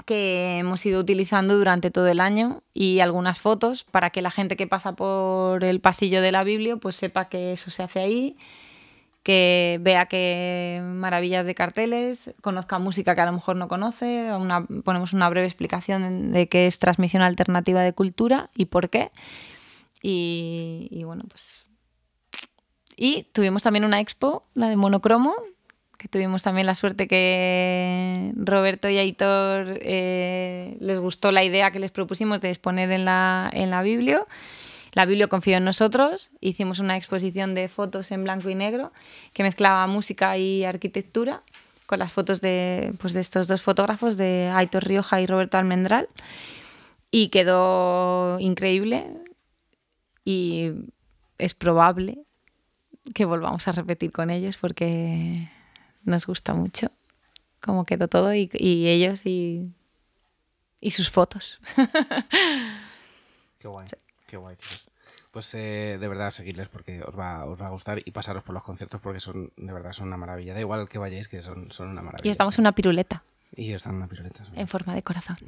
que 0.05 0.57
hemos 0.59 0.85
ido 0.85 0.99
utilizando 0.99 1.57
durante 1.57 1.89
todo 1.91 2.07
el 2.07 2.19
año 2.19 2.61
y 2.73 2.99
algunas 2.99 3.39
fotos 3.39 3.83
para 3.83 4.09
que 4.11 4.21
la 4.21 4.31
gente 4.31 4.55
que 4.55 4.67
pasa 4.67 4.93
por 4.93 5.63
el 5.63 5.79
pasillo 5.79 6.21
de 6.21 6.31
la 6.31 6.43
Biblia 6.43 6.77
pues 6.77 6.95
sepa 6.95 7.29
que 7.29 7.53
eso 7.53 7.71
se 7.71 7.83
hace 7.83 7.99
ahí, 7.99 8.37
que 9.23 9.79
vea 9.81 10.05
que 10.05 10.79
maravillas 10.83 11.45
de 11.45 11.53
carteles, 11.55 12.31
conozca 12.41 12.79
música 12.79 13.13
que 13.15 13.21
a 13.21 13.25
lo 13.25 13.33
mejor 13.33 13.57
no 13.57 13.67
conoce, 13.67 14.31
una- 14.33 14.65
ponemos 14.85 15.13
una 15.13 15.27
breve 15.29 15.47
explicación 15.47 16.31
de 16.31 16.47
qué 16.47 16.67
es 16.67 16.79
transmisión 16.79 17.21
alternativa 17.23 17.81
de 17.81 17.91
cultura 17.93 18.49
y 18.55 18.65
por 18.65 18.89
qué. 18.89 19.11
Y 20.01 21.01
bueno, 21.03 21.23
pues... 21.27 21.66
Y 22.97 23.27
tuvimos 23.31 23.61
también 23.61 23.85
una 23.85 23.99
expo, 24.01 24.43
la 24.55 24.69
de 24.69 24.75
monocromo, 24.75 25.35
que 25.99 26.07
tuvimos 26.07 26.41
también 26.41 26.65
la 26.65 26.73
suerte 26.75 27.07
que 27.07 28.31
Roberto 28.35 28.89
y 28.89 28.97
Aitor 28.97 29.77
eh, 29.81 30.77
les 30.79 30.99
gustó 30.99 31.31
la 31.31 31.43
idea 31.43 31.71
que 31.71 31.79
les 31.79 31.91
propusimos 31.91 32.41
de 32.41 32.49
exponer 32.49 32.91
en 32.91 33.05
la, 33.05 33.49
en 33.53 33.69
la 33.69 33.83
Biblia. 33.83 34.25
La 34.93 35.05
Biblia 35.05 35.27
confió 35.27 35.57
en 35.57 35.63
nosotros, 35.63 36.31
hicimos 36.41 36.79
una 36.79 36.97
exposición 36.97 37.53
de 37.53 37.69
fotos 37.69 38.11
en 38.11 38.23
blanco 38.23 38.49
y 38.49 38.55
negro 38.55 38.91
que 39.33 39.43
mezclaba 39.43 39.85
música 39.85 40.37
y 40.39 40.63
arquitectura 40.65 41.43
con 41.85 41.99
las 41.99 42.11
fotos 42.11 42.41
de, 42.41 42.93
pues, 42.99 43.13
de 43.13 43.21
estos 43.21 43.47
dos 43.47 43.61
fotógrafos, 43.61 44.17
de 44.17 44.51
Aitor 44.53 44.85
Rioja 44.85 45.21
y 45.21 45.27
Roberto 45.27 45.57
Almendral, 45.57 46.09
y 47.11 47.29
quedó 47.29 48.39
increíble 48.39 49.05
y 50.25 50.71
es 51.37 51.53
probable 51.53 52.26
que 53.13 53.25
volvamos 53.25 53.67
a 53.67 53.71
repetir 53.71 54.11
con 54.11 54.29
ellos 54.29 54.57
porque 54.57 55.49
nos 56.03 56.25
gusta 56.27 56.53
mucho 56.53 56.91
cómo 57.61 57.85
quedó 57.85 58.07
todo 58.07 58.33
y, 58.33 58.49
y 58.53 58.87
ellos 58.87 59.25
y, 59.25 59.71
y 60.79 60.91
sus 60.91 61.09
fotos. 61.09 61.59
Qué 63.59 63.67
guay, 63.67 63.87
qué 64.27 64.37
guay, 64.37 64.55
chicos. 64.55 64.89
Pues 65.31 65.53
eh, 65.55 65.97
de 65.99 66.07
verdad 66.07 66.31
seguirles 66.31 66.67
porque 66.69 67.01
os 67.03 67.17
va, 67.17 67.45
os 67.45 67.61
va 67.61 67.67
a 67.67 67.71
gustar 67.71 67.99
y 68.03 68.11
pasaros 68.11 68.43
por 68.43 68.53
los 68.55 68.63
conciertos 68.63 68.99
porque 69.01 69.19
son, 69.19 69.51
de 69.55 69.73
verdad, 69.73 69.93
son 69.93 70.07
una 70.07 70.17
maravilla. 70.17 70.53
Da 70.53 70.59
igual 70.59 70.87
que 70.89 70.97
vayáis, 70.97 71.27
que 71.27 71.41
son, 71.41 71.71
son 71.71 71.89
una 71.89 72.01
maravilla. 72.01 72.27
Y 72.27 72.31
estamos 72.31 72.57
en 72.57 72.63
una 72.63 72.71
piruleta 72.71 73.23
Y 73.55 73.73
están 73.73 73.95
una 73.95 74.07
piruleta. 74.07 74.43
en 74.55 74.67
forma 74.67 74.95
de 74.95 75.03
corazón. 75.03 75.37